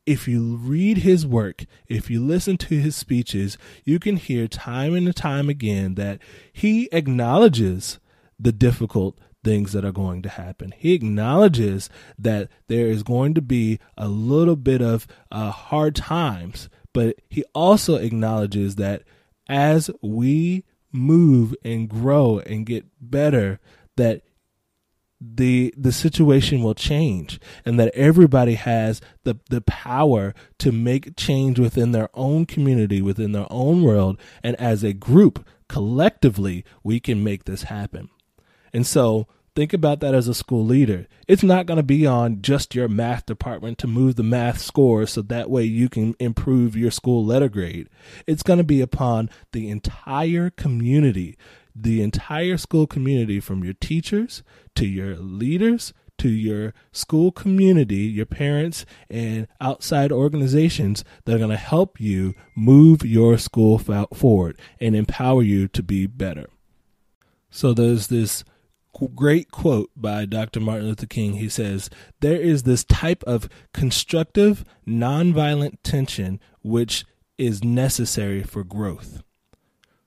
If 0.05 0.27
you 0.27 0.57
read 0.57 0.99
his 0.99 1.25
work, 1.25 1.65
if 1.87 2.09
you 2.09 2.23
listen 2.23 2.57
to 2.57 2.75
his 2.75 2.95
speeches, 2.95 3.57
you 3.85 3.99
can 3.99 4.17
hear 4.17 4.47
time 4.47 4.93
and 4.95 5.15
time 5.15 5.49
again 5.49 5.95
that 5.95 6.19
he 6.51 6.89
acknowledges 6.91 7.99
the 8.37 8.51
difficult 8.51 9.17
things 9.43 9.71
that 9.73 9.85
are 9.85 9.91
going 9.91 10.21
to 10.21 10.29
happen. 10.29 10.73
He 10.77 10.93
acknowledges 10.93 11.89
that 12.17 12.49
there 12.67 12.87
is 12.87 13.03
going 13.03 13.33
to 13.35 13.41
be 13.41 13.79
a 13.97 14.07
little 14.07 14.55
bit 14.55 14.81
of 14.81 15.07
uh, 15.31 15.51
hard 15.51 15.95
times, 15.95 16.69
but 16.93 17.17
he 17.29 17.43
also 17.53 17.95
acknowledges 17.95 18.75
that 18.75 19.03
as 19.47 19.89
we 20.01 20.65
move 20.91 21.55
and 21.63 21.89
grow 21.89 22.39
and 22.39 22.65
get 22.65 22.85
better, 23.01 23.59
that 23.97 24.21
the 25.35 25.73
the 25.77 25.91
situation 25.91 26.61
will 26.61 26.73
change 26.73 27.39
and 27.65 27.79
that 27.79 27.93
everybody 27.95 28.55
has 28.55 28.99
the 29.23 29.35
the 29.49 29.61
power 29.61 30.33
to 30.59 30.71
make 30.71 31.15
change 31.15 31.59
within 31.59 31.91
their 31.91 32.09
own 32.13 32.45
community 32.45 33.01
within 33.01 33.31
their 33.31 33.47
own 33.49 33.83
world. 33.83 34.19
And 34.43 34.55
as 34.57 34.83
a 34.83 34.93
group 34.93 35.47
collectively 35.69 36.65
we 36.83 36.99
can 36.99 37.23
make 37.23 37.45
this 37.45 37.63
happen. 37.63 38.09
And 38.73 38.85
so 38.85 39.27
think 39.55 39.71
about 39.71 39.99
that 39.99 40.15
as 40.15 40.27
a 40.27 40.33
school 40.33 40.65
leader. 40.65 41.07
It's 41.27 41.43
not 41.43 41.67
going 41.67 41.77
to 41.77 41.83
be 41.83 42.05
on 42.05 42.41
just 42.41 42.75
your 42.75 42.87
math 42.87 43.25
department 43.25 43.77
to 43.79 43.87
move 43.87 44.15
the 44.15 44.23
math 44.23 44.59
scores 44.59 45.11
so 45.11 45.21
that 45.21 45.49
way 45.49 45.63
you 45.63 45.89
can 45.89 46.15
improve 46.19 46.75
your 46.75 46.91
school 46.91 47.23
letter 47.23 47.49
grade. 47.49 47.87
It's 48.27 48.43
going 48.43 48.57
to 48.57 48.63
be 48.63 48.81
upon 48.81 49.29
the 49.51 49.69
entire 49.69 50.49
community 50.49 51.37
the 51.75 52.01
entire 52.01 52.57
school 52.57 52.87
community 52.87 53.39
from 53.39 53.63
your 53.63 53.73
teachers 53.73 54.43
to 54.75 54.85
your 54.85 55.15
leaders 55.15 55.93
to 56.19 56.29
your 56.29 56.73
school 56.91 57.31
community, 57.31 57.97
your 57.97 58.25
parents, 58.25 58.85
and 59.09 59.47
outside 59.59 60.11
organizations 60.11 61.03
that 61.25 61.35
are 61.35 61.39
going 61.39 61.49
to 61.49 61.57
help 61.57 61.99
you 61.99 62.33
move 62.55 63.03
your 63.05 63.37
school 63.37 63.77
forward 63.77 64.57
and 64.79 64.95
empower 64.95 65.41
you 65.41 65.67
to 65.67 65.83
be 65.83 66.07
better. 66.07 66.45
So 67.49 67.73
there's 67.73 68.07
this 68.07 68.43
great 69.15 69.51
quote 69.51 69.89
by 69.95 70.25
Dr. 70.25 70.59
Martin 70.59 70.87
Luther 70.87 71.07
King. 71.07 71.33
He 71.33 71.49
says, 71.49 71.89
There 72.19 72.39
is 72.39 72.63
this 72.63 72.83
type 72.83 73.23
of 73.23 73.49
constructive, 73.73 74.63
nonviolent 74.87 75.77
tension 75.83 76.39
which 76.61 77.05
is 77.37 77.63
necessary 77.63 78.43
for 78.43 78.63
growth. 78.63 79.23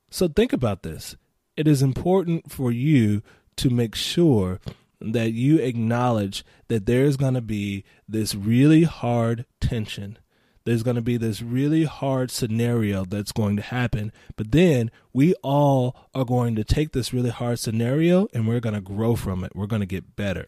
So 0.09 0.29
think 0.29 0.52
about 0.52 0.83
this 0.83 1.16
it 1.57 1.66
is 1.66 1.83
important 1.83 2.51
for 2.51 2.71
you 2.71 3.23
to 3.57 3.71
make 3.71 3.95
sure 3.95 4.61
that 5.01 5.33
you 5.33 5.59
acknowledge 5.59 6.45
that 6.69 6.87
there's 6.87 7.16
going 7.16 7.35
to 7.35 7.40
be 7.40 7.85
this 8.09 8.35
really 8.35 8.85
hard 8.85 9.45
tension. 9.61 10.19
There's 10.64 10.83
going 10.83 10.97
to 10.97 11.03
be 11.03 11.16
this 11.16 11.42
really 11.42 11.85
hard 11.85 12.31
scenario 12.31 13.05
that's 13.05 13.31
going 13.31 13.57
to 13.57 13.62
happen. 13.62 14.12
But 14.35 14.51
then 14.51 14.90
we 15.12 15.35
all 15.42 15.97
are 16.14 16.25
going 16.25 16.57
to 16.57 16.64
take 16.64 16.92
this 16.92 17.12
really 17.12 17.31
hard 17.31 17.59
scenario 17.61 18.27
and 18.35 18.49
we're 18.49 18.61
going 18.61 18.75
to 18.75 18.81
grow 18.81 19.14
from 19.14 19.45
it. 19.45 19.55
We're 19.55 19.66
going 19.66 19.81
to 19.81 19.87
get 19.87 20.16
better. 20.16 20.47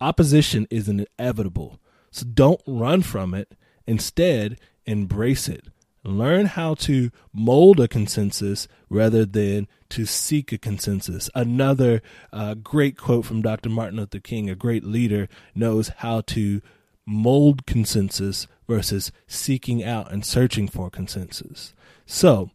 Opposition 0.00 0.68
is 0.70 0.88
inevitable. 0.88 1.80
So 2.12 2.24
don't 2.24 2.60
run 2.66 3.02
from 3.02 3.34
it. 3.34 3.56
Instead, 3.86 4.58
embrace 4.84 5.48
it. 5.48 5.66
Learn 6.06 6.46
how 6.46 6.74
to 6.74 7.10
mold 7.32 7.80
a 7.80 7.88
consensus 7.88 8.68
rather 8.88 9.26
than 9.26 9.66
to 9.88 10.06
seek 10.06 10.52
a 10.52 10.58
consensus. 10.58 11.28
Another 11.34 12.00
uh, 12.32 12.54
great 12.54 12.96
quote 12.96 13.24
from 13.24 13.42
Dr. 13.42 13.68
Martin 13.68 13.98
Luther 13.98 14.20
King, 14.20 14.48
a 14.48 14.54
great 14.54 14.84
leader, 14.84 15.28
knows 15.52 15.88
how 15.96 16.20
to 16.22 16.62
mold 17.04 17.66
consensus 17.66 18.46
versus 18.68 19.10
seeking 19.26 19.82
out 19.82 20.12
and 20.12 20.24
searching 20.24 20.68
for 20.68 20.90
consensus. 20.90 21.74
So, 22.04 22.50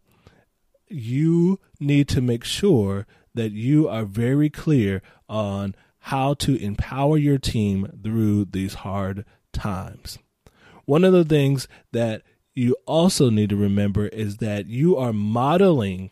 you 0.88 1.60
need 1.78 2.08
to 2.08 2.22
make 2.22 2.44
sure 2.44 3.06
that 3.34 3.52
you 3.52 3.86
are 3.86 4.04
very 4.06 4.48
clear 4.48 5.02
on 5.28 5.74
how 5.98 6.32
to 6.34 6.56
empower 6.56 7.18
your 7.18 7.38
team 7.38 8.00
through 8.02 8.46
these 8.46 8.74
hard 8.74 9.26
times. 9.52 10.18
One 10.86 11.04
of 11.04 11.12
the 11.12 11.24
things 11.24 11.68
that 11.92 12.22
you 12.54 12.76
also 12.86 13.30
need 13.30 13.50
to 13.50 13.56
remember 13.56 14.06
is 14.08 14.38
that 14.38 14.66
you 14.66 14.96
are 14.96 15.12
modeling 15.12 16.10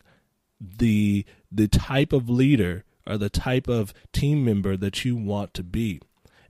the 0.59 1.25
the 1.51 1.67
type 1.67 2.13
of 2.13 2.29
leader 2.29 2.83
or 3.05 3.17
the 3.17 3.29
type 3.29 3.67
of 3.67 3.93
team 4.13 4.45
member 4.45 4.77
that 4.77 5.03
you 5.03 5.15
want 5.15 5.53
to 5.55 5.63
be. 5.63 5.99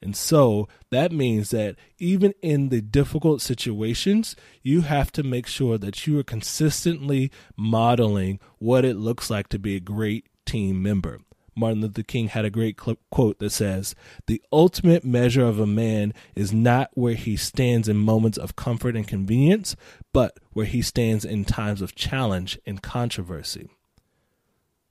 And 0.01 0.15
so 0.15 0.67
that 0.89 1.11
means 1.11 1.51
that 1.51 1.75
even 1.99 2.33
in 2.41 2.69
the 2.69 2.81
difficult 2.81 3.41
situations, 3.41 4.35
you 4.63 4.81
have 4.81 5.11
to 5.13 5.23
make 5.23 5.45
sure 5.45 5.77
that 5.77 6.07
you 6.07 6.17
are 6.19 6.23
consistently 6.23 7.31
modeling 7.55 8.39
what 8.57 8.83
it 8.83 8.95
looks 8.95 9.29
like 9.29 9.47
to 9.49 9.59
be 9.59 9.75
a 9.75 9.79
great 9.79 10.27
team 10.45 10.81
member. 10.81 11.19
Martin 11.55 11.81
Luther 11.81 12.03
King 12.03 12.29
had 12.29 12.45
a 12.45 12.49
great 12.49 12.77
quote 12.77 13.39
that 13.39 13.49
says, 13.49 13.93
The 14.27 14.41
ultimate 14.51 15.03
measure 15.03 15.45
of 15.45 15.59
a 15.59 15.67
man 15.67 16.13
is 16.35 16.53
not 16.53 16.91
where 16.93 17.15
he 17.15 17.35
stands 17.35 17.89
in 17.89 17.97
moments 17.97 18.37
of 18.37 18.55
comfort 18.55 18.95
and 18.95 19.07
convenience, 19.07 19.75
but 20.13 20.37
where 20.53 20.65
he 20.65 20.81
stands 20.81 21.25
in 21.25 21.43
times 21.43 21.81
of 21.81 21.95
challenge 21.95 22.57
and 22.65 22.81
controversy. 22.81 23.69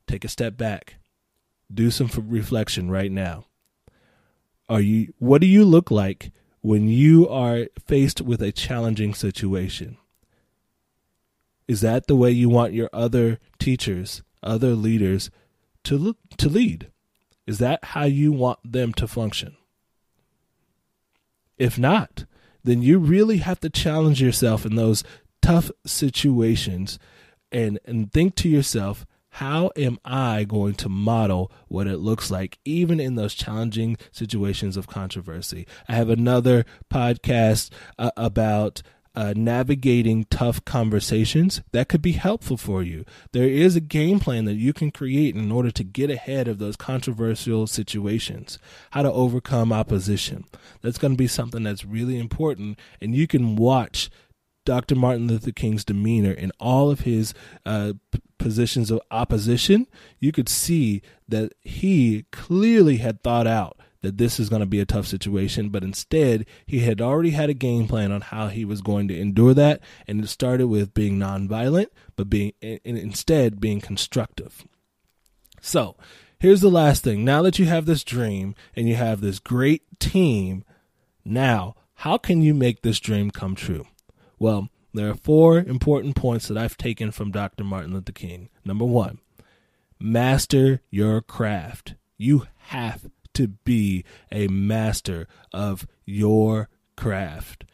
Take 0.07 0.25
a 0.25 0.29
step 0.29 0.57
back. 0.57 0.97
Do 1.73 1.91
some 1.91 2.11
reflection 2.29 2.91
right 2.91 3.13
now. 3.13 3.47
Are 4.69 4.81
you 4.81 5.15
what 5.19 5.41
do 5.41 5.47
you 5.47 5.65
look 5.65 5.91
like 5.91 6.31
when 6.61 6.89
you 6.89 7.29
are 7.29 7.69
faced 7.87 8.21
with 8.21 8.43
a 8.43 8.53
challenging 8.53 9.15
situation? 9.15 9.97
Is 11.67 11.81
that 11.81 12.07
the 12.07 12.17
way 12.17 12.33
you 12.33 12.49
want 12.49 12.73
your 12.73 12.91
other 12.93 13.39
teachers, 13.59 14.23
other 14.43 14.75
leaders 14.75 15.31
to 15.91 16.17
to 16.37 16.49
lead? 16.49 16.91
Is 17.47 17.59
that 17.59 17.85
how 17.85 18.05
you 18.05 18.33
want 18.33 18.61
them 18.65 18.93
to 18.95 19.09
function? 19.09 19.57
If 21.59 21.79
not, 21.79 22.25
then 22.63 22.81
you 22.81 22.99
really 22.99 23.39
have 23.39 23.61
to 23.61 23.71
challenge 23.71 24.23
yourself 24.23 24.65
in 24.65 24.77
those 24.77 25.03
tough 25.43 25.71
situations 25.85 26.99
and 27.51 27.79
and 27.85 28.13
think 28.13 28.37
to 28.37 28.49
yourself, 28.49 29.05
how 29.35 29.71
am 29.77 29.99
I 30.05 30.45
going 30.45 30.75
to 30.75 30.89
model 30.89 31.51
what 31.67 31.89
it 31.89 31.99
looks 31.99 32.31
like, 32.31 32.59
even 32.65 33.01
in 33.01 33.17
those 33.17 33.35
challenging 33.35 33.97
situations 34.13 34.77
of 34.77 34.87
controversy? 34.87 35.67
I 35.89 35.95
have 35.95 36.09
another 36.09 36.65
podcast 36.89 37.71
uh, 37.99 38.13
about 38.17 38.83
uh, 39.15 39.35
navigating 39.37 40.25
tough 40.31 40.65
conversations 40.65 41.63
that 41.73 41.89
could 41.89 42.03
be 42.03 42.13
helpful 42.13 42.57
for 42.57 42.83
you. 42.83 43.05
There 43.33 43.49
is 43.49 43.77
a 43.77 43.81
game 43.81 44.21
plan 44.21 44.45
that 44.45 44.55
you 44.55 44.73
can 44.73 44.91
create 44.91 45.35
in 45.35 45.51
order 45.51 45.71
to 45.71 45.85
get 45.85 46.11
ahead 46.11 46.49
of 46.49 46.59
those 46.59 46.77
controversial 46.77 47.67
situations, 47.67 48.59
how 48.93 49.03
to 49.03 49.13
overcome 49.13 49.73
opposition. 49.73 50.45
That's 50.83 50.99
going 50.99 51.15
to 51.15 51.19
be 51.19 51.27
something 51.27 51.63
that's 51.63 51.85
really 51.85 52.19
important, 52.19 52.79
and 53.01 53.15
you 53.15 53.27
can 53.27 53.57
watch 53.57 54.11
Dr. 54.65 54.95
Martin 54.95 55.27
Luther 55.27 55.53
King's 55.53 55.85
demeanor 55.85 56.33
in 56.33 56.53
all 56.61 56.91
of 56.91 57.01
his 57.01 57.35
uh, 57.65 57.95
p- 58.13 58.21
positions 58.39 58.91
of 58.91 59.01
opposition, 59.11 59.87
you 60.19 60.33
could 60.33 60.49
see 60.49 61.03
that 61.29 61.53
he 61.61 62.27
clearly 62.31 62.99
had 62.99 63.23
thought 63.23 63.47
out 63.47 63.80
that 64.03 64.19
this 64.19 64.41
is 64.41 64.49
going 64.49 64.61
to 64.61 64.67
be 64.67 64.81
a 64.81 64.87
tough 64.87 65.07
situation, 65.07 65.69
but 65.69 65.85
instead 65.85 66.47
he 66.67 66.81
had 66.81 67.01
already 67.01 67.31
had 67.31 67.51
a 67.51 67.55
game 67.55 67.87
plan 67.87 68.13
on 68.13 68.21
how 68.21 68.49
he 68.49 68.65
was 68.65 68.81
going 68.81 69.09
to 69.09 69.19
endure 69.19 69.55
that, 69.55 69.81
and 70.07 70.23
it 70.23 70.29
started 70.29 70.69
with 70.69 70.95
being 70.95 71.19
nonviolent, 71.19 71.89
but 72.17 72.31
being 72.31 72.53
instead 72.61 73.61
being 73.61 73.81
constructive. 73.81 74.65
So, 75.61 75.97
here's 76.39 76.63
the 76.63 76.71
last 76.71 77.05
thing. 77.05 77.25
Now 77.25 77.43
that 77.43 77.59
you 77.59 77.67
have 77.67 77.87
this 77.87 78.03
dream 78.03 78.55
and 78.75 78.89
you 78.89 78.95
have 78.95 79.21
this 79.21 79.39
great 79.39 79.83
team, 80.01 80.65
now 81.25 81.75
how 81.95 82.17
can 82.17 82.41
you 82.41 82.55
make 82.55 82.81
this 82.81 82.99
dream 82.99 83.31
come 83.31 83.55
true? 83.55 83.87
Well, 84.39 84.71
there 84.95 85.11
are 85.11 85.15
four 85.15 85.59
important 85.59 86.17
points 86.17 86.49
that 86.49 86.57
I've 86.57 86.79
taken 86.79 87.11
from 87.11 87.31
Dr. 87.31 87.63
Martin 87.63 87.93
Luther 87.93 88.13
King. 88.13 88.49
Number 88.65 88.87
one, 88.87 89.19
master 89.99 90.81
your 90.91 91.21
craft. 91.21 91.95
You 92.17 92.47
have 92.69 93.11
to 93.41 93.49
be 93.49 94.05
a 94.31 94.49
master 94.49 95.27
of 95.51 95.87
your 96.05 96.69
craft. 96.95 97.65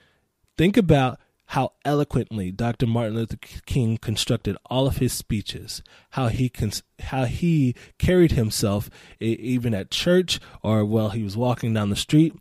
Think 0.57 0.77
about 0.77 1.19
how 1.47 1.73
eloquently 1.85 2.53
Dr. 2.53 2.87
Martin 2.87 3.17
Luther 3.17 3.37
King 3.67 3.99
constructed 3.99 4.57
all 4.67 4.87
of 4.87 4.99
his 4.99 5.13
speeches, 5.13 5.83
how 6.11 6.29
he 6.29 6.49
cons- 6.49 6.85
how 7.01 7.25
he 7.25 7.75
carried 7.99 8.33
himself 8.33 8.89
even 9.19 9.75
at 9.75 9.91
church 9.91 10.39
or 10.63 10.85
while 10.85 11.11
he 11.11 11.25
was 11.25 11.37
walking 11.37 11.75
down 11.75 11.91
the 11.91 11.97
street. 11.97 12.33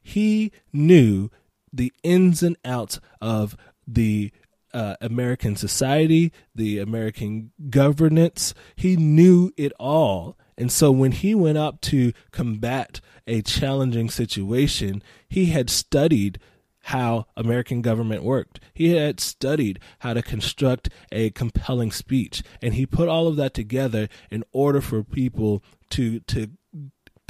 He 0.00 0.50
knew 0.72 1.30
the 1.72 1.92
ins 2.02 2.42
and 2.42 2.56
outs 2.64 2.98
of 3.20 3.56
the 3.86 4.32
uh, 4.74 4.96
American 5.00 5.54
society, 5.54 6.32
the 6.52 6.78
American 6.80 7.52
governance. 7.70 8.54
He 8.74 8.96
knew 8.96 9.52
it 9.56 9.72
all. 9.78 10.36
And 10.56 10.70
so 10.70 10.90
when 10.90 11.12
he 11.12 11.34
went 11.34 11.58
up 11.58 11.80
to 11.82 12.12
combat 12.30 13.00
a 13.26 13.42
challenging 13.42 14.10
situation, 14.10 15.02
he 15.28 15.46
had 15.46 15.70
studied 15.70 16.38
how 16.86 17.26
American 17.36 17.80
government 17.80 18.22
worked. 18.22 18.60
He 18.74 18.96
had 18.96 19.20
studied 19.20 19.78
how 20.00 20.14
to 20.14 20.22
construct 20.22 20.88
a 21.12 21.30
compelling 21.30 21.92
speech, 21.92 22.42
and 22.60 22.74
he 22.74 22.86
put 22.86 23.08
all 23.08 23.28
of 23.28 23.36
that 23.36 23.54
together 23.54 24.08
in 24.30 24.42
order 24.52 24.80
for 24.80 25.04
people 25.04 25.62
to 25.90 26.20
to 26.20 26.48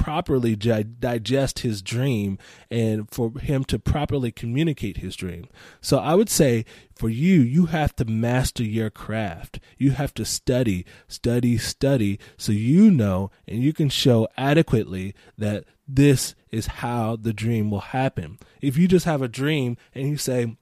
properly 0.03 0.53
digest 0.53 1.59
his 1.59 1.81
dream 1.81 2.37
and 2.69 3.09
for 3.09 3.31
him 3.39 3.63
to 3.63 3.79
properly 3.79 4.33
communicate 4.33 4.97
his 4.97 5.15
dream. 5.15 5.47
So 5.79 5.97
I 5.97 6.13
would 6.13 6.29
say 6.29 6.65
for 6.93 7.07
you, 7.07 7.39
you 7.39 7.67
have 7.67 7.95
to 7.95 8.03
master 8.03 8.63
your 8.63 8.89
craft. 8.89 9.61
You 9.77 9.91
have 9.91 10.13
to 10.15 10.25
study, 10.25 10.85
study, 11.07 11.57
study 11.57 12.19
so 12.35 12.51
you 12.51 12.91
know 12.91 13.31
and 13.47 13.63
you 13.63 13.71
can 13.71 13.87
show 13.87 14.27
adequately 14.35 15.15
that 15.37 15.63
this 15.87 16.35
is 16.51 16.67
how 16.67 17.15
the 17.15 17.31
dream 17.31 17.71
will 17.71 17.79
happen. 17.79 18.39
If 18.61 18.77
you 18.77 18.89
just 18.89 19.05
have 19.05 19.21
a 19.21 19.29
dream 19.29 19.77
and 19.95 20.09
you 20.09 20.17
say, 20.17 20.57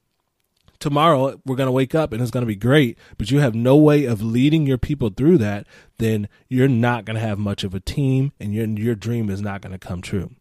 tomorrow 0.81 1.39
we're 1.45 1.55
going 1.55 1.67
to 1.67 1.71
wake 1.71 1.95
up 1.95 2.11
and 2.11 2.21
it's 2.21 2.31
going 2.31 2.41
to 2.41 2.47
be 2.47 2.55
great, 2.55 2.97
but 3.17 3.31
you 3.31 3.39
have 3.39 3.55
no 3.55 3.77
way 3.77 4.03
of 4.03 4.21
leading 4.21 4.67
your 4.67 4.77
people 4.77 5.09
through 5.09 5.37
that, 5.37 5.65
then 5.99 6.27
you're 6.49 6.67
not 6.67 7.05
going 7.05 7.15
to 7.15 7.21
have 7.21 7.39
much 7.39 7.63
of 7.63 7.73
a 7.73 7.79
team 7.79 8.33
and 8.39 8.53
your 8.53 8.67
your 8.67 8.95
dream 8.95 9.29
is 9.29 9.41
not 9.41 9.61
going 9.61 9.71
to 9.71 9.79
come 9.79 10.01
true. 10.01 10.31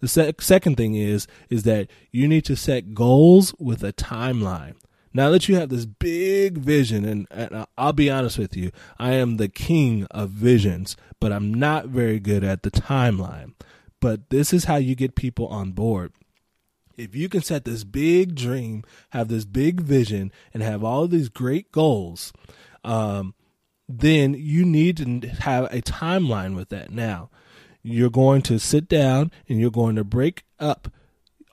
The 0.00 0.08
se- 0.08 0.34
second 0.38 0.76
thing 0.76 0.94
is 0.94 1.26
is 1.48 1.64
that 1.64 1.88
you 2.12 2.28
need 2.28 2.44
to 2.44 2.56
set 2.56 2.94
goals 2.94 3.54
with 3.58 3.82
a 3.82 3.92
timeline. 3.92 4.74
Now 5.12 5.30
that 5.30 5.48
you 5.48 5.56
have 5.56 5.70
this 5.70 5.86
big 5.86 6.58
vision, 6.58 7.04
and, 7.04 7.26
and, 7.32 7.66
I'll 7.76 7.92
be 7.92 8.08
honest 8.08 8.38
with 8.38 8.56
you, 8.56 8.70
I 8.96 9.14
am 9.14 9.38
the 9.38 9.48
king 9.48 10.06
of 10.12 10.30
visions, 10.30 10.96
but 11.18 11.32
I'm 11.32 11.52
not 11.52 11.86
very 11.86 12.20
good 12.20 12.44
at 12.44 12.62
the 12.62 12.70
timeline. 12.70 13.54
But 13.98 14.30
this 14.30 14.52
is 14.52 14.64
how 14.64 14.76
you 14.76 14.94
get 14.94 15.16
people 15.16 15.48
on 15.48 15.72
board 15.72 16.12
if 17.00 17.16
you 17.16 17.28
can 17.28 17.40
set 17.40 17.64
this 17.64 17.84
big 17.84 18.34
dream, 18.34 18.84
have 19.10 19.28
this 19.28 19.44
big 19.44 19.80
vision, 19.80 20.30
and 20.52 20.62
have 20.62 20.84
all 20.84 21.08
these 21.08 21.28
great 21.28 21.72
goals, 21.72 22.32
um, 22.84 23.34
then 23.88 24.34
you 24.34 24.64
need 24.64 24.96
to 24.98 25.28
have 25.28 25.64
a 25.64 25.80
timeline 25.82 26.54
with 26.54 26.68
that. 26.68 26.90
Now, 26.90 27.30
you're 27.82 28.10
going 28.10 28.42
to 28.42 28.58
sit 28.58 28.88
down 28.88 29.32
and 29.48 29.58
you're 29.58 29.70
going 29.70 29.96
to 29.96 30.04
break 30.04 30.44
up 30.58 30.92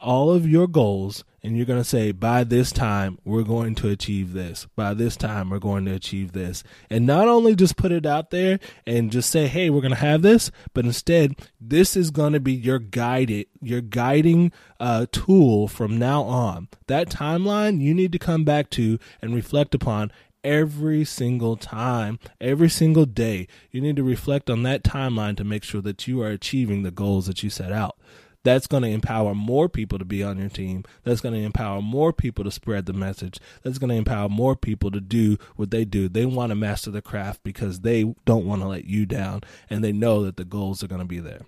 all 0.02 0.32
of 0.32 0.48
your 0.48 0.68
goals 0.68 1.24
and 1.44 1.56
you're 1.56 1.66
going 1.66 1.80
to 1.80 1.88
say 1.88 2.12
by 2.12 2.44
this 2.44 2.72
time 2.72 3.18
we're 3.24 3.44
going 3.44 3.76
to 3.76 3.90
achieve 3.90 4.34
this. 4.34 4.68
By 4.76 4.94
this 4.94 5.16
time 5.16 5.50
we're 5.50 5.60
going 5.60 5.86
to 5.86 5.94
achieve 5.94 6.32
this. 6.32 6.64
And 6.90 7.06
not 7.06 7.28
only 7.28 7.56
just 7.56 7.78
put 7.78 7.92
it 7.92 8.06
out 8.06 8.32
there 8.32 8.60
and 8.86 9.12
just 9.12 9.30
say 9.30 9.48
hey 9.48 9.70
we're 9.70 9.82
going 9.82 9.92
to 9.92 9.98
have 9.98 10.22
this 10.22 10.52
but 10.74 10.86
instead 10.86 11.36
this 11.60 11.96
is 11.96 12.12
going 12.12 12.34
to 12.34 12.40
be 12.40 12.54
your 12.54 12.80
guided 12.80 13.48
your 13.62 13.82
guiding 13.82 14.52
uh, 14.80 15.06
tool 15.12 15.68
from 15.68 15.98
now 15.98 16.24
on. 16.24 16.68
That 16.88 17.10
timeline 17.10 17.82
you 17.82 17.94
need 17.94 18.12
to 18.12 18.20
come 18.20 18.44
back 18.44 18.70
to 18.72 19.00
and 19.22 19.36
reflect 19.36 19.76
upon 19.76 20.12
every 20.44 21.04
single 21.04 21.58
time, 21.58 22.20
every 22.40 22.70
single 22.70 23.06
day. 23.06 23.48
You 23.72 23.82
need 23.82 23.98
to 23.98 24.04
reflect 24.04 24.50
on 24.50 24.64
that 24.64 24.84
timeline 24.84 25.36
to 25.38 25.44
make 25.44 25.64
sure 25.64 25.82
that 25.82 26.08
you 26.08 26.22
are 26.22 26.30
achieving 26.30 26.84
the 26.84 26.92
goals 26.92 27.28
that 27.28 27.44
you 27.44 27.50
set 27.50 27.72
out 27.72 27.98
that's 28.44 28.68
going 28.68 28.84
to 28.84 28.90
empower 28.90 29.36
more 29.36 29.68
people 29.68 30.00
to 30.00 30.06
be 30.06 30.24
on 30.24 30.38
your 30.38 30.50
team. 30.50 30.84
That's 31.04 31.22
going 31.22 31.36
to 31.36 31.42
empower 31.42 31.82
more 31.82 32.14
people 32.14 32.44
to 32.44 32.52
spread 32.52 32.86
the 32.86 32.94
message. 32.94 33.40
That's 33.64 33.78
going 33.78 33.90
to 33.90 33.96
empower 33.96 34.30
more 34.30 34.56
people 34.56 34.92
to 34.92 35.02
do 35.02 35.38
what 35.56 35.72
they 35.72 35.86
do. 35.86 36.08
They 36.08 36.26
want 36.26 36.52
to 36.52 36.56
master 36.56 36.92
the 36.92 37.02
craft 37.02 37.42
because 37.44 37.82
they 37.82 38.14
don't 38.26 38.46
want 38.46 38.62
to 38.62 38.68
let 38.68 38.86
you 38.86 39.06
down 39.06 39.42
and 39.70 39.84
they 39.84 39.92
know 39.92 40.24
that 40.24 40.38
the 40.38 40.46
goals 40.46 40.84
are 40.84 40.88
going 40.88 41.02
to 41.02 41.06
be 41.06 41.20
there. 41.20 41.42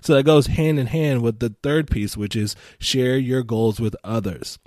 So 0.00 0.14
that 0.14 0.24
goes 0.24 0.46
hand 0.46 0.78
in 0.78 0.86
hand 0.86 1.22
with 1.22 1.40
the 1.40 1.54
third 1.62 1.90
piece, 1.90 2.16
which 2.16 2.36
is 2.36 2.56
share 2.78 3.18
your 3.18 3.42
goals 3.42 3.80
with 3.80 3.94
others. 4.02 4.58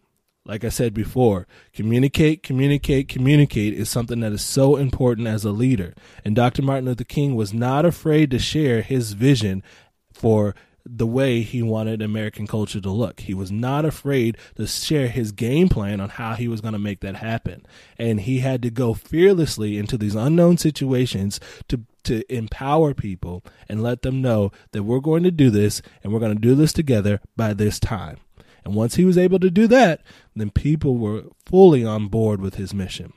Like 0.45 0.65
I 0.65 0.69
said 0.69 0.93
before, 0.93 1.47
communicate, 1.73 2.43
communicate, 2.43 3.07
communicate 3.07 3.73
is 3.73 3.89
something 3.89 4.19
that 4.19 4.33
is 4.33 4.41
so 4.41 4.75
important 4.75 5.27
as 5.27 5.45
a 5.45 5.51
leader. 5.51 5.93
And 6.25 6.35
Dr. 6.35 6.61
Martin 6.61 6.85
Luther 6.85 7.05
King 7.05 7.35
was 7.35 7.53
not 7.53 7.85
afraid 7.85 8.29
to 8.31 8.39
share 8.39 8.81
his 8.81 9.13
vision 9.13 9.63
for 10.11 10.53
the 10.85 11.07
way 11.07 11.41
he 11.41 11.63
wanted 11.63 12.01
American 12.01 12.45
culture 12.45 12.81
to 12.81 12.89
look. 12.89 13.21
He 13.21 13.33
was 13.33 13.51
not 13.51 13.85
afraid 13.85 14.37
to 14.55 14.67
share 14.67 15.07
his 15.07 15.31
game 15.31 15.69
plan 15.69 16.01
on 16.01 16.09
how 16.09 16.35
he 16.35 16.47
was 16.47 16.61
going 16.61 16.73
to 16.73 16.79
make 16.79 16.99
that 17.01 17.15
happen. 17.15 17.65
And 17.97 18.21
he 18.21 18.39
had 18.39 18.61
to 18.63 18.69
go 18.69 18.93
fearlessly 18.93 19.77
into 19.77 19.97
these 19.97 20.15
unknown 20.15 20.57
situations 20.57 21.39
to 21.69 21.85
to 22.03 22.21
empower 22.33 22.93
people 22.93 23.45
and 23.69 23.81
let 23.81 24.01
them 24.01 24.21
know 24.21 24.51
that 24.73 24.83
we're 24.83 24.99
going 24.99 25.23
to 25.23 25.31
do 25.31 25.49
this 25.49 25.81
and 26.03 26.11
we're 26.11 26.19
going 26.19 26.35
to 26.35 26.41
do 26.41 26.53
this 26.53 26.73
together 26.73 27.21
by 27.37 27.53
this 27.53 27.79
time. 27.79 28.17
And 28.65 28.75
once 28.75 28.95
he 28.95 29.05
was 29.05 29.17
able 29.17 29.39
to 29.39 29.49
do 29.49 29.67
that, 29.67 30.01
then 30.35 30.49
people 30.49 30.97
were 30.97 31.23
fully 31.45 31.85
on 31.85 32.09
board 32.09 32.41
with 32.41 32.55
his 32.55 32.73
mission. 32.73 33.13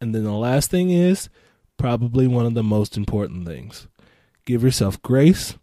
And 0.00 0.14
then 0.14 0.24
the 0.24 0.32
last 0.32 0.70
thing 0.70 0.90
is 0.90 1.28
probably 1.76 2.26
one 2.26 2.46
of 2.46 2.54
the 2.54 2.62
most 2.62 2.96
important 2.96 3.46
things. 3.46 3.86
Give 4.46 4.62
yourself 4.62 5.00
grace 5.02 5.54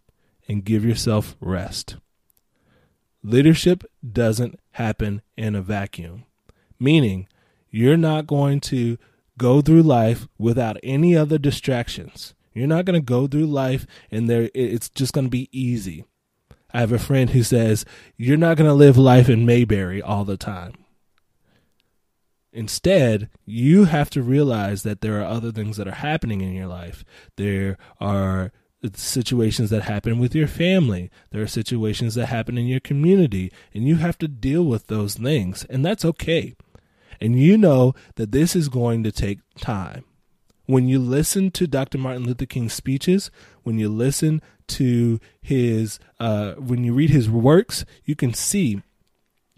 and 0.47 0.65
give 0.65 0.85
yourself 0.85 1.35
rest. 1.39 1.97
Leadership 3.23 3.83
doesn't 4.09 4.59
happen 4.71 5.21
in 5.37 5.55
a 5.55 5.61
vacuum, 5.61 6.25
meaning 6.79 7.27
you're 7.69 7.97
not 7.97 8.27
going 8.27 8.59
to 8.59 8.97
go 9.37 9.61
through 9.61 9.83
life 9.83 10.27
without 10.37 10.77
any 10.83 11.15
other 11.15 11.37
distractions. 11.37 12.33
You're 12.53 12.67
not 12.67 12.85
going 12.85 12.99
to 12.99 13.05
go 13.05 13.27
through 13.27 13.45
life 13.45 13.85
and 14.09 14.29
there 14.29 14.49
it's 14.53 14.89
just 14.89 15.13
going 15.13 15.25
to 15.25 15.31
be 15.31 15.49
easy. 15.51 16.05
I 16.73 16.79
have 16.79 16.91
a 16.91 16.99
friend 16.99 17.29
who 17.29 17.43
says 17.43 17.85
you're 18.17 18.37
not 18.37 18.57
going 18.57 18.69
to 18.69 18.73
live 18.73 18.97
life 18.97 19.29
in 19.29 19.45
Mayberry 19.45 20.01
all 20.01 20.25
the 20.25 20.37
time. 20.37 20.73
Instead, 22.53 23.29
you 23.45 23.85
have 23.85 24.09
to 24.09 24.21
realize 24.21 24.83
that 24.83 24.99
there 24.99 25.21
are 25.21 25.25
other 25.25 25.51
things 25.51 25.77
that 25.77 25.87
are 25.87 25.91
happening 25.91 26.41
in 26.41 26.53
your 26.53 26.67
life. 26.67 27.05
There 27.37 27.77
are 27.99 28.51
situations 28.93 29.69
that 29.69 29.83
happen 29.83 30.19
with 30.19 30.33
your 30.33 30.47
family. 30.47 31.11
There 31.29 31.41
are 31.41 31.47
situations 31.47 32.15
that 32.15 32.27
happen 32.27 32.57
in 32.57 32.67
your 32.67 32.79
community, 32.79 33.51
and 33.73 33.87
you 33.87 33.97
have 33.97 34.17
to 34.19 34.27
deal 34.27 34.63
with 34.63 34.87
those 34.87 35.15
things, 35.15 35.65
and 35.65 35.85
that's 35.85 36.05
okay. 36.05 36.55
And 37.19 37.39
you 37.39 37.57
know 37.57 37.93
that 38.15 38.31
this 38.31 38.55
is 38.55 38.69
going 38.69 39.03
to 39.03 39.11
take 39.11 39.39
time. 39.55 40.03
When 40.65 40.87
you 40.87 40.99
listen 40.99 41.51
to 41.51 41.67
Dr. 41.67 41.97
Martin 41.97 42.23
Luther 42.23 42.45
King's 42.45 42.73
speeches, 42.73 43.29
when 43.63 43.77
you 43.77 43.89
listen 43.89 44.41
to 44.69 45.19
his, 45.41 45.99
uh, 46.19 46.53
when 46.53 46.83
you 46.83 46.93
read 46.93 47.09
his 47.09 47.29
works, 47.29 47.85
you 48.05 48.15
can 48.15 48.33
see 48.33 48.81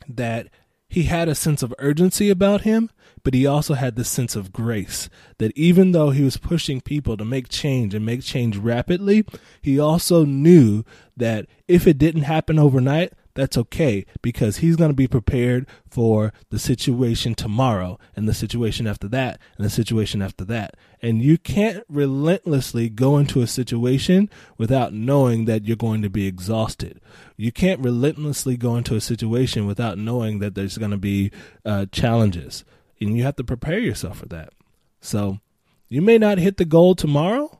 that 0.07 0.47
he 0.93 1.03
had 1.03 1.27
a 1.27 1.33
sense 1.33 1.63
of 1.63 1.73
urgency 1.79 2.29
about 2.29 2.61
him, 2.61 2.87
but 3.23 3.33
he 3.33 3.47
also 3.47 3.73
had 3.73 3.95
this 3.95 4.07
sense 4.07 4.35
of 4.35 4.53
grace 4.53 5.09
that 5.39 5.51
even 5.57 5.91
though 5.91 6.11
he 6.11 6.23
was 6.23 6.37
pushing 6.37 6.81
people 6.81 7.17
to 7.17 7.25
make 7.25 7.49
change 7.49 7.95
and 7.95 8.05
make 8.05 8.21
change 8.21 8.57
rapidly, 8.57 9.25
he 9.59 9.79
also 9.79 10.23
knew 10.23 10.83
that 11.17 11.47
if 11.67 11.87
it 11.87 11.97
didn't 11.97 12.21
happen 12.21 12.59
overnight, 12.59 13.11
that's 13.35 13.57
okay 13.57 14.05
because 14.21 14.57
he's 14.57 14.75
going 14.75 14.91
to 14.91 14.95
be 14.95 15.07
prepared 15.07 15.67
for 15.89 16.33
the 16.49 16.59
situation 16.59 17.33
tomorrow 17.33 17.97
and 18.15 18.27
the 18.27 18.33
situation 18.33 18.85
after 18.85 19.07
that 19.07 19.39
and 19.57 19.65
the 19.65 19.69
situation 19.69 20.21
after 20.21 20.45
that. 20.45 20.75
And 21.01 21.21
you 21.21 21.37
can't 21.37 21.83
relentlessly 21.89 22.89
go 22.89 23.17
into 23.17 23.41
a 23.41 23.47
situation 23.47 24.29
without 24.57 24.93
knowing 24.93 25.45
that 25.45 25.65
you're 25.65 25.75
going 25.75 26.01
to 26.03 26.09
be 26.09 26.27
exhausted. 26.27 27.01
You 27.35 27.51
can't 27.51 27.79
relentlessly 27.79 28.55
go 28.55 28.75
into 28.75 28.95
a 28.95 29.01
situation 29.01 29.65
without 29.65 29.97
knowing 29.97 30.39
that 30.39 30.55
there's 30.55 30.77
going 30.77 30.91
to 30.91 30.97
be 30.97 31.31
uh, 31.65 31.87
challenges. 31.91 32.63
And 33.01 33.17
you 33.17 33.23
have 33.23 33.35
to 33.37 33.43
prepare 33.43 33.79
yourself 33.79 34.19
for 34.19 34.27
that. 34.27 34.53
So 35.01 35.39
you 35.89 36.01
may 36.01 36.17
not 36.17 36.37
hit 36.37 36.57
the 36.57 36.65
goal 36.65 36.95
tomorrow. 36.95 37.59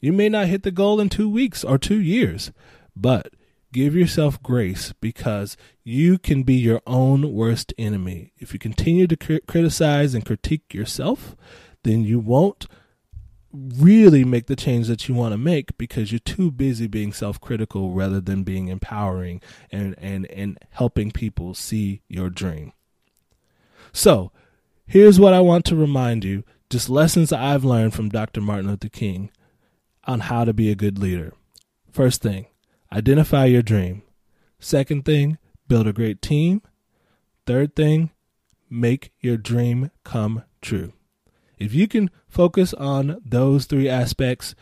You 0.00 0.12
may 0.12 0.28
not 0.28 0.48
hit 0.48 0.62
the 0.62 0.70
goal 0.70 1.00
in 1.00 1.08
two 1.08 1.28
weeks 1.28 1.64
or 1.64 1.78
two 1.78 2.00
years, 2.00 2.52
but 2.94 3.32
give 3.74 3.96
yourself 3.96 4.40
grace 4.40 4.94
because 5.00 5.56
you 5.82 6.16
can 6.16 6.44
be 6.44 6.54
your 6.54 6.80
own 6.86 7.32
worst 7.32 7.74
enemy. 7.76 8.32
If 8.38 8.52
you 8.52 8.60
continue 8.60 9.08
to 9.08 9.16
cr- 9.16 9.44
criticize 9.48 10.14
and 10.14 10.24
critique 10.24 10.72
yourself, 10.72 11.34
then 11.82 12.04
you 12.04 12.20
won't 12.20 12.66
really 13.52 14.24
make 14.24 14.46
the 14.46 14.56
change 14.56 14.86
that 14.86 15.08
you 15.08 15.14
want 15.14 15.32
to 15.32 15.38
make 15.38 15.76
because 15.76 16.12
you're 16.12 16.20
too 16.20 16.52
busy 16.52 16.86
being 16.86 17.12
self-critical 17.12 17.90
rather 17.90 18.20
than 18.20 18.44
being 18.44 18.68
empowering 18.68 19.40
and 19.70 19.94
and 19.98 20.26
and 20.26 20.58
helping 20.70 21.10
people 21.10 21.52
see 21.52 22.00
your 22.08 22.30
dream. 22.30 22.72
So, 23.92 24.30
here's 24.86 25.18
what 25.18 25.34
I 25.34 25.40
want 25.40 25.64
to 25.66 25.76
remind 25.76 26.24
you, 26.24 26.44
just 26.70 26.88
lessons 26.88 27.32
I've 27.32 27.64
learned 27.64 27.94
from 27.94 28.08
Dr. 28.08 28.40
Martin 28.40 28.68
Luther 28.68 28.88
King 28.88 29.30
on 30.04 30.20
how 30.20 30.44
to 30.44 30.52
be 30.52 30.70
a 30.70 30.76
good 30.76 30.98
leader. 30.98 31.32
First 31.90 32.22
thing, 32.22 32.46
identify 32.94 33.46
your 33.46 33.62
dream. 33.62 34.02
Second 34.60 35.04
thing, 35.04 35.38
build 35.68 35.86
a 35.86 35.92
great 35.92 36.22
team. 36.22 36.62
Third 37.46 37.74
thing, 37.74 38.10
make 38.70 39.12
your 39.20 39.36
dream 39.36 39.90
come 40.04 40.44
true. 40.62 40.92
If 41.58 41.74
you 41.74 41.88
can 41.88 42.10
focus 42.28 42.72
on 42.74 43.20
those 43.24 43.66
three 43.66 43.88
aspects, 43.88 44.54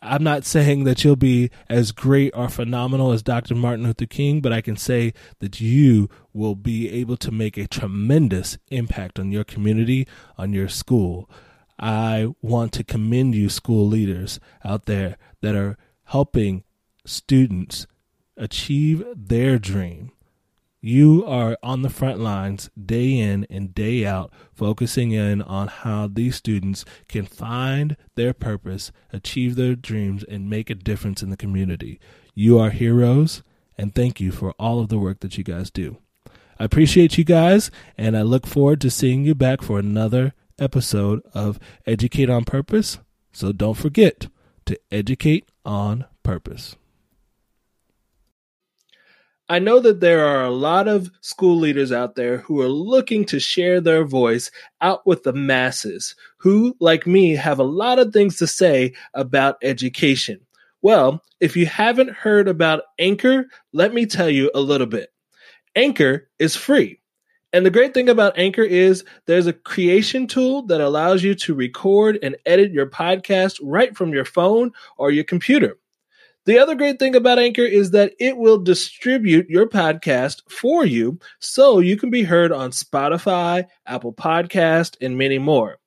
I'm 0.00 0.22
not 0.22 0.44
saying 0.44 0.84
that 0.84 1.02
you'll 1.02 1.16
be 1.16 1.50
as 1.68 1.90
great 1.90 2.32
or 2.34 2.48
phenomenal 2.48 3.10
as 3.10 3.22
Dr. 3.22 3.54
Martin 3.54 3.84
Luther 3.86 4.06
King, 4.06 4.40
but 4.40 4.52
I 4.52 4.60
can 4.60 4.76
say 4.76 5.12
that 5.40 5.60
you 5.60 6.08
will 6.32 6.54
be 6.54 6.90
able 6.90 7.16
to 7.16 7.32
make 7.32 7.56
a 7.56 7.66
tremendous 7.66 8.58
impact 8.70 9.18
on 9.18 9.32
your 9.32 9.44
community, 9.44 10.06
on 10.36 10.52
your 10.52 10.68
school. 10.68 11.28
I 11.80 12.28
want 12.42 12.72
to 12.74 12.84
commend 12.84 13.34
you, 13.34 13.48
school 13.48 13.86
leaders 13.86 14.38
out 14.64 14.86
there 14.86 15.16
that 15.42 15.54
are 15.54 15.76
helping 16.04 16.64
students 17.08 17.86
achieve 18.36 19.04
their 19.16 19.58
dream 19.58 20.12
you 20.80 21.24
are 21.26 21.58
on 21.60 21.82
the 21.82 21.90
front 21.90 22.20
lines 22.20 22.70
day 22.80 23.18
in 23.18 23.46
and 23.50 23.74
day 23.74 24.06
out, 24.06 24.32
focusing 24.54 25.10
in 25.10 25.42
on 25.42 25.66
how 25.66 26.06
these 26.06 26.36
students 26.36 26.84
can 27.08 27.26
find 27.26 27.96
their 28.14 28.32
purpose, 28.32 28.92
achieve 29.12 29.56
their 29.56 29.74
dreams, 29.74 30.22
and 30.22 30.48
make 30.48 30.70
a 30.70 30.76
difference 30.76 31.20
in 31.20 31.30
the 31.30 31.36
community. 31.36 31.98
You 32.32 32.60
are 32.60 32.70
heroes, 32.70 33.42
and 33.76 33.92
thank 33.92 34.20
you 34.20 34.30
for 34.30 34.52
all 34.52 34.78
of 34.78 34.88
the 34.88 34.98
work 34.98 35.18
that 35.20 35.36
you 35.36 35.42
guys 35.42 35.70
do. 35.70 35.98
I 36.60 36.64
appreciate 36.64 37.18
you 37.18 37.24
guys, 37.24 37.72
and 37.96 38.16
I 38.16 38.22
look 38.22 38.46
forward 38.46 38.80
to 38.82 38.90
seeing 38.90 39.24
you 39.24 39.34
back 39.34 39.62
for 39.62 39.80
another 39.80 40.32
episode 40.60 41.22
of 41.34 41.58
Educate 41.86 42.30
on 42.30 42.44
Purpose. 42.44 42.98
So 43.32 43.50
don't 43.50 43.74
forget 43.74 44.28
to 44.66 44.78
educate 44.92 45.48
on 45.64 46.04
purpose. 46.22 46.76
I 49.50 49.58
know 49.58 49.80
that 49.80 50.00
there 50.00 50.26
are 50.26 50.44
a 50.44 50.50
lot 50.50 50.88
of 50.88 51.10
school 51.22 51.56
leaders 51.56 51.90
out 51.90 52.16
there 52.16 52.38
who 52.38 52.60
are 52.60 52.68
looking 52.68 53.24
to 53.26 53.40
share 53.40 53.80
their 53.80 54.04
voice 54.04 54.50
out 54.82 55.06
with 55.06 55.22
the 55.22 55.32
masses, 55.32 56.14
who, 56.36 56.76
like 56.80 57.06
me, 57.06 57.34
have 57.34 57.58
a 57.58 57.64
lot 57.64 57.98
of 57.98 58.12
things 58.12 58.36
to 58.36 58.46
say 58.46 58.92
about 59.14 59.56
education. 59.62 60.38
Well, 60.82 61.22
if 61.40 61.56
you 61.56 61.64
haven't 61.64 62.10
heard 62.10 62.46
about 62.46 62.82
Anchor, 62.98 63.46
let 63.72 63.94
me 63.94 64.04
tell 64.04 64.28
you 64.28 64.50
a 64.54 64.60
little 64.60 64.86
bit. 64.86 65.08
Anchor 65.74 66.28
is 66.38 66.54
free. 66.54 67.00
And 67.54 67.64
the 67.64 67.70
great 67.70 67.94
thing 67.94 68.10
about 68.10 68.38
Anchor 68.38 68.62
is 68.62 69.02
there's 69.24 69.46
a 69.46 69.54
creation 69.54 70.26
tool 70.26 70.66
that 70.66 70.82
allows 70.82 71.22
you 71.22 71.34
to 71.36 71.54
record 71.54 72.18
and 72.22 72.36
edit 72.44 72.72
your 72.72 72.86
podcast 72.86 73.58
right 73.62 73.96
from 73.96 74.12
your 74.12 74.26
phone 74.26 74.72
or 74.98 75.10
your 75.10 75.24
computer. 75.24 75.78
The 76.46 76.58
other 76.58 76.74
great 76.74 76.98
thing 76.98 77.14
about 77.14 77.38
Anchor 77.38 77.62
is 77.62 77.90
that 77.90 78.14
it 78.18 78.36
will 78.36 78.58
distribute 78.58 79.50
your 79.50 79.68
podcast 79.68 80.40
for 80.48 80.84
you 80.84 81.18
so 81.40 81.78
you 81.78 81.96
can 81.96 82.10
be 82.10 82.22
heard 82.22 82.52
on 82.52 82.70
Spotify, 82.70 83.66
Apple 83.86 84.14
Podcast, 84.14 84.96
and 85.00 85.18
many 85.18 85.38
more. 85.38 85.78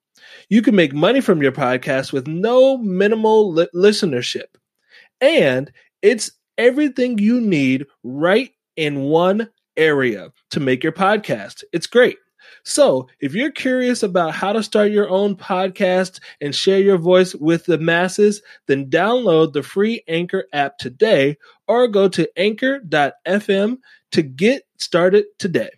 You 0.50 0.62
can 0.62 0.76
make 0.76 0.94
money 0.94 1.22
from 1.22 1.42
your 1.42 1.52
podcast 1.52 2.14
with 2.14 2.28
no 2.28 2.78
minimal 2.78 3.52
li- 3.52 3.68
listenership. 3.74 4.46
And 5.20 5.72
it's 6.02 6.32
everything 6.58 7.18
you 7.18 7.42
need 7.42 7.88
right 8.04 8.52
in 8.76 9.02
one 9.02 9.50
area 9.78 10.32
to 10.52 10.60
make 10.60 10.84
your 10.84 10.94
podcast. 10.94 11.64
It's 11.74 11.88
great. 11.88 12.18
So, 12.64 13.08
if 13.20 13.34
you're 13.34 13.52
curious 13.52 14.04
about 14.04 14.34
how 14.34 14.54
to 14.54 14.64
start 14.64 14.92
your 14.92 15.10
own 15.10 15.36
podcast 15.36 16.20
and 16.40 16.56
share 16.56 16.80
your 16.80 16.98
voice 16.98 17.34
with 17.36 17.66
the 17.66 17.78
masses, 17.78 18.42
then 18.68 18.90
download 18.90 19.54
the 19.54 19.64
free 19.64 20.04
Anchor 20.08 20.46
app 20.54 20.78
today 20.78 21.38
or 21.68 21.88
go 21.88 22.08
to 22.10 22.30
anchor.fm 22.38 23.78
to 24.12 24.22
get 24.22 24.64
started 24.78 25.26
today. 25.40 25.70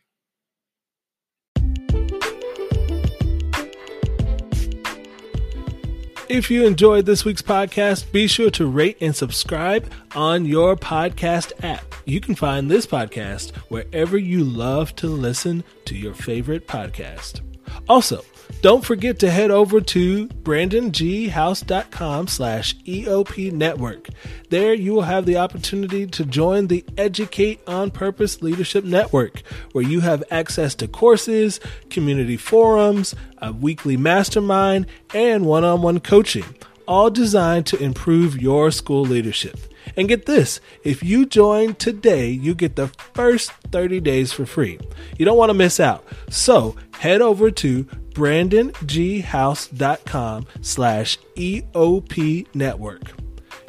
If 6.30 6.50
you 6.50 6.66
enjoyed 6.66 7.06
this 7.06 7.26
week's 7.26 7.44
podcast, 7.44 8.12
be 8.12 8.28
sure 8.28 8.50
to 8.52 8.66
rate 8.66 8.98
and 9.02 9.16
subscribe 9.16 9.92
on 10.16 10.46
your 10.46 10.76
podcast 10.76 11.52
app. 11.64 11.93
You 12.06 12.20
can 12.20 12.36
find 12.36 12.70
this 12.70 12.86
podcast 12.86 13.56
wherever 13.70 14.18
you 14.18 14.44
love 14.44 14.96
to 14.98 15.08
listen 15.08 15.64
to 15.86 15.96
your 15.96 16.14
favorite 16.14 16.68
podcast. 16.68 17.40
Also, 17.88 18.24
don't 18.62 18.86
forget 18.86 19.20
to 19.20 19.32
head 19.32 19.52
over 19.52 19.82
to 19.82 20.28
brandonghouse.com 20.28 22.28
slash 22.28 22.76
EOP 22.84 23.52
network. 23.52 24.10
There 24.50 24.74
you 24.74 24.94
will 24.94 25.04
have 25.04 25.26
the 25.26 25.38
opportunity 25.38 26.06
to 26.08 26.26
join 26.26 26.68
the 26.68 26.84
Educate 26.98 27.62
on 27.68 27.90
Purpose 27.90 28.42
Leadership 28.42 28.84
Network, 28.84 29.42
where 29.72 29.84
you 29.84 30.02
have 30.02 30.24
access 30.30 30.76
to 30.76 30.88
courses, 30.88 31.60
community 31.90 32.38
forums, 32.38 33.16
a 33.38 33.52
weekly 33.52 33.98
mastermind, 33.98 34.86
and 35.14 35.46
one-on-one 35.46 36.02
coaching, 36.02 36.56
all 36.88 37.10
designed 37.10 37.66
to 37.68 37.82
improve 37.82 38.42
your 38.42 38.72
school 38.72 39.04
leadership. 39.04 39.58
And 39.96 40.08
get 40.08 40.26
this 40.26 40.60
if 40.84 41.04
you 41.04 41.26
join 41.26 41.76
today, 41.76 42.30
you 42.30 42.56
get 42.56 42.76
the 42.76 42.88
first 43.14 43.52
30 43.72 44.00
days 44.00 44.32
for 44.32 44.46
free. 44.46 44.80
You 45.18 45.26
don't 45.26 45.38
want 45.38 45.50
to 45.50 45.54
miss 45.54 45.80
out. 45.80 46.06
So 46.30 46.76
head 47.00 47.22
over 47.22 47.52
to 47.52 47.84
brandonghouse.com 48.14 50.48
slash 50.62 51.18
EOP 51.36 52.48
network. 52.54 53.12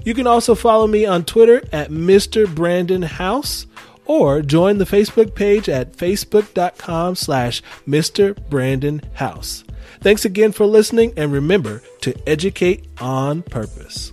You 0.04 0.14
can 0.14 0.26
also 0.26 0.54
follow 0.54 0.86
me 0.86 1.06
on 1.06 1.24
Twitter 1.24 1.62
at 1.72 1.90
Mr. 1.90 2.52
Brandon 2.52 3.02
House 3.02 3.66
or 4.04 4.42
join 4.42 4.78
the 4.78 4.84
Facebook 4.84 5.34
page 5.34 5.68
at 5.68 5.96
facebook.com 5.96 7.14
slash 7.14 7.62
Mr. 7.88 8.36
Brandon 8.50 9.00
House. 9.14 9.64
Thanks 10.00 10.26
again 10.26 10.52
for 10.52 10.66
listening 10.66 11.14
and 11.16 11.32
remember 11.32 11.82
to 12.02 12.14
educate 12.28 12.86
on 13.00 13.42
purpose. 13.42 14.12